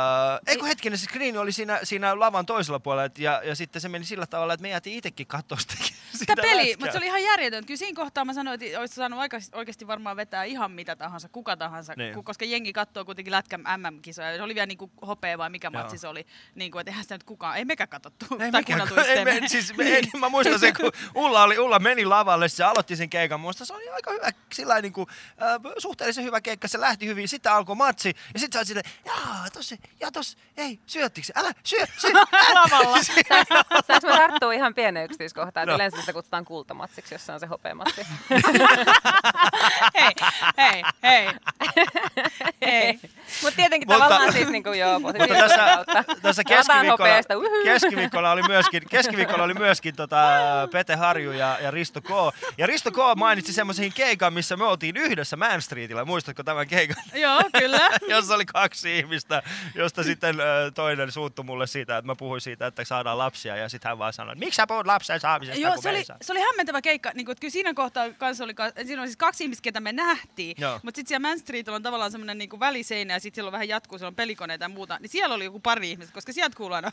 [0.46, 3.82] ei kun hetkinen, se screen oli siinä, siinä lavan toisella puolella, et ja, ja sitten
[3.82, 5.74] se meni sillä tavalla, että me jäätiin itsekin katsoa sitä,
[6.18, 7.66] sitä Tämä peli, mutta se oli ihan järjetön.
[7.66, 11.28] Kyllä siinä kohtaa mä sanoin, että olisit saanut oikeasti, oikeasti varmaan vetää ihan mitä tahansa,
[11.28, 12.14] kuka tahansa, Niin.
[12.14, 12.24] niin.
[12.24, 14.36] koska jengi katsoo kuitenkin lätkän MM-kisoja.
[14.36, 15.82] Se oli vielä niinku hopea vai mikä Joo.
[15.82, 16.26] matsi se oli.
[16.54, 18.26] Niin kuin, että eihän sitä nyt kukaan, ei mekään katsottu.
[18.40, 20.92] Ei tai kuunneltu ei, me, siis, me, ei, mä muistan sen, kun
[21.24, 23.40] Ulla, oli, Ulla meni lavalle, se aloitti sen keikan.
[23.40, 25.06] Muista se oli aika hyvä, sillä niin kuin,
[25.42, 27.28] äh, suhteellisen hyvä keikka, se lähti hyvin.
[27.28, 31.32] Sitten alkoi matsi, ja sitten sä oot silleen, jaa, tossa, ja tossa, ei, syöttikö se?
[31.36, 32.10] Älä, syö, syö.
[32.54, 32.98] Lavalla.
[33.86, 35.74] Saanko mä tarttua ihan pieneen yksityiskohtaan, että No.
[35.76, 38.06] yleensä sitä kutsutaan kultamatsiksi, jos se on se hopeamatsi.
[40.00, 40.12] hei,
[40.56, 41.28] hei, hei.
[42.66, 43.00] hei.
[43.42, 46.04] Mutta tietenkin Mutta- tavallaan siis niinku joo, Mutta tässä, kautta.
[46.22, 50.18] tässä keskiviikolla, keskiviikolla oli myöskin, keskiviikolla oli myöskin tota,
[50.72, 52.08] Pete Harju ja, ja Risto K.
[52.58, 56.04] Ja Risto K mainitsi semmoisen keikan, missä me oltiin yhdessä Man Streetillä.
[56.04, 56.96] Muistatko tämän keikan?
[57.14, 57.90] Joo, kyllä.
[58.08, 59.42] jossa oli kaksi ihmistä,
[59.74, 60.36] josta sitten
[60.74, 63.56] toinen suuttui mulle siitä, että mä puhuin siitä, että saadaan lapsia.
[63.56, 66.04] Ja sitten hän vaan sanoi, että miksi sä puhut lapsen saamisesta, Joo, se oli, ei
[66.04, 67.10] saa?" se oli hämmentävä keikka.
[67.14, 68.54] Niin kuin, että kyllä siinä kohtaa kanssa oli,
[68.86, 70.56] siinä oli siis kaksi ihmistä, ketä me nähtiin.
[70.58, 70.80] Joo.
[70.82, 73.68] Mutta sitten siellä Man Streetillä on tavallaan semmoinen niin väliseinä ja sitten siellä on vähän
[73.68, 74.98] jatkuu, siellä on pelikoneita ja muuta.
[75.00, 76.92] Niin siellä oli joku pari ihmistä, koska sieltä kuuluu aina.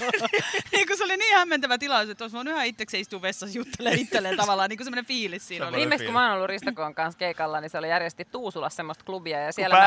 [0.72, 4.00] niin kuin se oli niin hämmentävä tilaisuus, että olisi voinut ihan itsekseen istua vessassa juttelemaan
[4.00, 4.68] itselleen tavallaan.
[4.70, 5.76] Niin kuin semmoinen fiilis siinä oli.
[5.76, 9.40] Viimeksi kun mä oon ollut Ristokoon kanssa keikalla, niin se oli järjesti Tuusulassa semmoista klubia.
[9.40, 9.80] Ja siellä mä,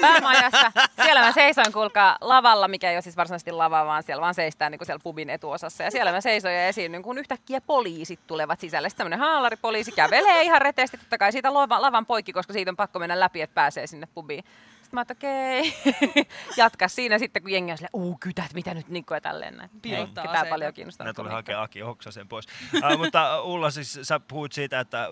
[0.00, 0.43] Päämaja.
[0.50, 4.34] Päämajassa, siellä mä seisoin kuulkaa lavalla, mikä ei ole siis varsinaisesti lava, vaan siellä vaan
[4.34, 5.84] seistään niin kuin siellä pubin etuosassa.
[5.84, 8.88] Ja siellä mä seisoin ja esiinnyin, kun yhtäkkiä poliisit tulevat sisälle.
[8.88, 12.76] Sitten semmoinen haalaripoliisi kävelee ihan reteesti, totta kai siitä lavan, lavan poikki, koska siitä on
[12.76, 14.44] pakko mennä läpi, että pääsee sinne pubiin.
[14.82, 15.74] Sitten mä että okei,
[16.56, 19.56] jatka siinä sitten, kun jengi on silleen, uu kytät, mitä nyt, niin kuin ja tälleen
[19.56, 19.70] näin.
[19.74, 20.54] Ei Piilottaa ketään aseita.
[20.54, 21.06] paljon kiinnostaa.
[21.06, 22.46] Ne tuli hakea Aki Oksasen pois.
[22.74, 25.08] uh, mutta Ulla, siis sä puhuit siitä, että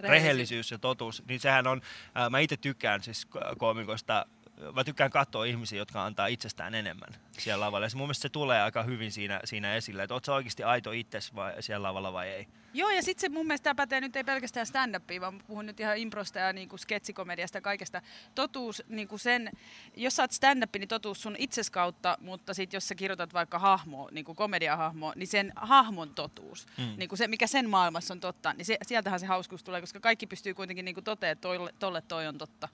[0.00, 4.26] rehellisyys ja totuus, niin sehän on, uh, mä itse tykkään siis ko- koomikoista,
[4.74, 7.86] mä tykkään katsoa ihmisiä, jotka antaa itsestään enemmän siellä lavalla.
[7.86, 10.62] Ja se, mun mielestä se tulee aika hyvin siinä, siinä esille, että oot sä oikeasti
[10.62, 12.46] aito itses vai, siellä lavalla vai ei.
[12.74, 15.80] Joo, ja sitten se mun mielestä tää pätee nyt ei pelkästään stand-upia, vaan puhun nyt
[15.80, 18.02] ihan improsta ja niinku sketsikomediasta ja kaikesta.
[18.34, 19.50] Totuus, niinku sen,
[19.96, 23.58] jos sä oot stand niin totuus sun itses kautta, mutta sitten jos sä kirjoitat vaikka
[23.58, 26.94] hahmo, niinku komediahahmo, niin sen hahmon totuus, mm.
[26.96, 30.26] niinku se, mikä sen maailmassa on totta, niin se, sieltähän se hauskuus tulee, koska kaikki
[30.26, 32.68] pystyy kuitenkin niinku toteamaan, että tolle, tolle toi on totta.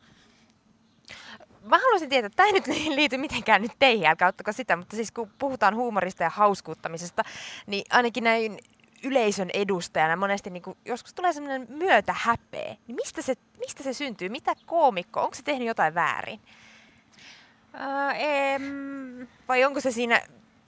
[1.65, 4.97] Mä haluaisin tietää, että tämä ei nyt liity mitenkään nyt teihin, älkää ottako sitä, mutta
[4.97, 7.23] siis kun puhutaan huumorista ja hauskuuttamisesta,
[7.67, 8.59] niin ainakin näin
[9.03, 12.77] yleisön edustajana monesti niin kuin, joskus tulee semmoinen myötä häpeä.
[12.87, 14.29] Niin mistä se, mistä se syntyy?
[14.29, 15.21] Mitä koomikko?
[15.21, 16.41] Onko se tehnyt jotain väärin?
[17.73, 20.23] Ää, em, Vai onko se siinä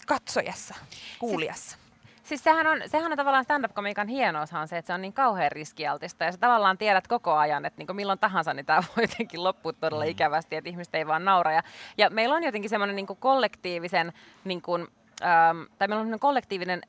[0.06, 0.74] katsojassa,
[1.18, 1.76] kuulijassa?
[2.24, 6.24] Siis sehän on, sehän on tavallaan stand-up-komiikan hienoushan se, että se on niin kauhean riskialtista
[6.24, 9.72] ja sä tavallaan tiedät koko ajan, että niin milloin tahansa niin tämä voi jotenkin loppua
[9.72, 11.52] todella ikävästi, että ihmiset ei vaan naura.
[11.52, 11.62] Ja,
[11.98, 14.12] ja meillä on jotenkin semmoinen niin kollektiivisen,
[14.44, 14.88] niin kuin,
[15.22, 16.82] ähm, tai meillä on kollektiivinen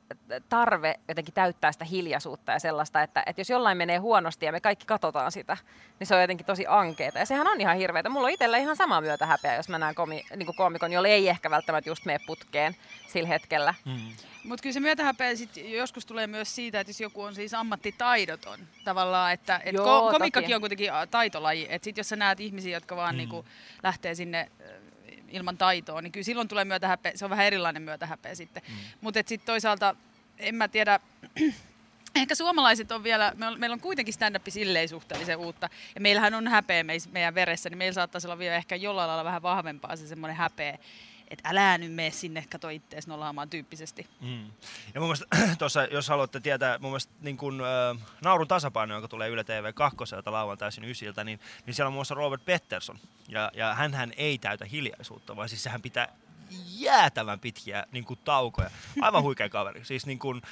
[0.48, 4.60] tarve jotenkin täyttää sitä hiljaisuutta ja sellaista, että, että jos jollain menee huonosti ja me
[4.60, 5.56] kaikki katsotaan sitä,
[5.98, 7.18] niin se on jotenkin tosi ankeeta.
[7.18, 8.08] Ja sehän on ihan hirveätä.
[8.08, 11.08] Mulla on itsellä ihan sama myötä häpeä, jos mä näen komi, niin kuin koomikon, jolle
[11.08, 13.74] ei ehkä välttämättä just mene putkeen sillä hetkellä.
[14.44, 18.60] Mutta kyllä se myötähäpeä sit joskus tulee myös siitä, että jos joku on siis ammattitaidoton
[18.84, 20.54] tavallaan, että et Joo, ko- komikkakin toki.
[20.54, 23.16] on kuitenkin taitolaji, että sit jos sä näet ihmisiä, jotka vaan mm.
[23.16, 23.44] niinku
[23.82, 24.50] lähtee sinne
[25.36, 28.62] ilman taitoa, niin kyllä silloin tulee myötähäpeä, se on vähän erilainen myötähäpeä sitten.
[28.68, 28.74] Mm.
[29.00, 29.96] Mutta sitten toisaalta,
[30.38, 31.00] en mä tiedä,
[32.16, 36.84] Ehkä suomalaiset on vielä, meillä on kuitenkin stand-up silleen suhteellisen uutta, ja meillähän on häpeä
[37.12, 40.78] meidän veressä, niin meillä saattaisi olla vielä ehkä jollain lailla vähän vahvempaa se semmoinen häpeä,
[41.28, 44.06] että älä nyt mene sinne, kato ittees nolaamaan tyyppisesti.
[44.20, 44.50] Mm.
[44.94, 45.26] Ja mun mielestä
[45.58, 49.72] tuossa, jos haluatte tietää, mun mielestä niin kun, äh, Naurun tasapaino, joka tulee Yle TV
[49.74, 49.96] 2
[50.26, 52.98] lauantaisin ysiltä, niin, niin siellä on muun muassa Robert Pettersson.
[53.28, 56.08] Ja, ja hän ei täytä hiljaisuutta, vaan siis sehän pitää
[56.78, 58.70] jäätävän pitkiä niin kuin taukoja.
[59.00, 59.84] Aivan huikea kaveri.
[59.84, 60.42] Siis niin kuin,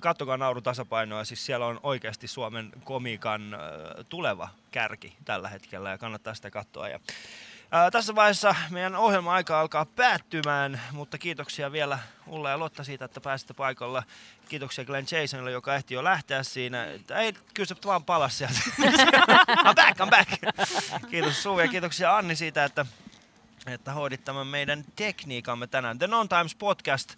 [0.00, 3.60] kattokaa Naurun tasapainoa, siis siellä on oikeasti Suomen komikan äh,
[4.08, 6.88] tuleva kärki tällä hetkellä ja kannattaa sitä katsoa.
[6.88, 7.00] Ja,
[7.70, 13.20] Ää, tässä vaiheessa meidän ohjelma-aika alkaa päättymään, mutta kiitoksia vielä Ulla ja Lotta siitä, että
[13.20, 14.02] pääsitte paikalla.
[14.48, 16.84] Kiitoksia Glenn Jasonille, joka ehti jo lähteä siinä.
[17.16, 18.58] Ei, kyllä se vaan palas sieltä.
[19.64, 20.30] I'm back, I'm back.
[21.10, 22.86] Kiitos Suu ja kiitoksia Anni siitä, että
[23.66, 25.98] että hoidit tämän meidän tekniikamme tänään.
[25.98, 27.14] The Non Times Podcast.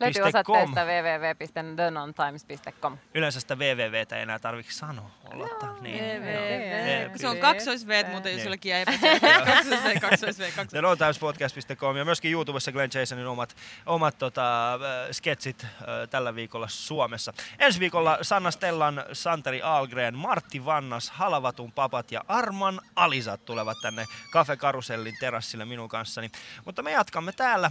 [0.00, 2.98] Löytyy osoitteesta www.thenonttimes.com.
[3.14, 5.10] Yleensä sitä wwwtä ei enää tarvitse sanoa.
[5.24, 5.66] Olata.
[5.80, 6.22] Niin.
[6.22, 7.10] VVV.
[7.16, 8.44] Se on kaksois V, mutta jos Niin.
[8.44, 8.84] jollekin jäi.
[8.84, 10.66] Kaksois V, kaksois V, kaksois V.
[10.70, 14.80] The NoTimesPodcast.com ja myöskin YouTubessa Glenn Jasonin omat, omat tota, äh,
[15.12, 15.70] sketsit äh,
[16.10, 17.32] tällä viikolla Suomessa.
[17.58, 24.04] Ensi viikolla Sanna Stellan, Santeri Algren, Martti Vannas, Halavatun papat ja Arman Alisat tulevat tänne
[24.32, 26.30] Cafe Karusellin terassille minun kanssani.
[26.64, 27.70] Mutta me jatkamme täällä.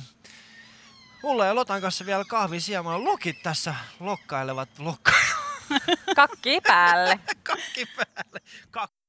[1.23, 3.03] Ulla ja Lotan kanssa vielä kahvin sijaan.
[3.05, 5.31] Lokit tässä lokkailevat, lokkailevat
[6.15, 7.19] Kakki päälle.
[7.43, 8.39] kakki päälle.
[8.71, 9.00] Kak-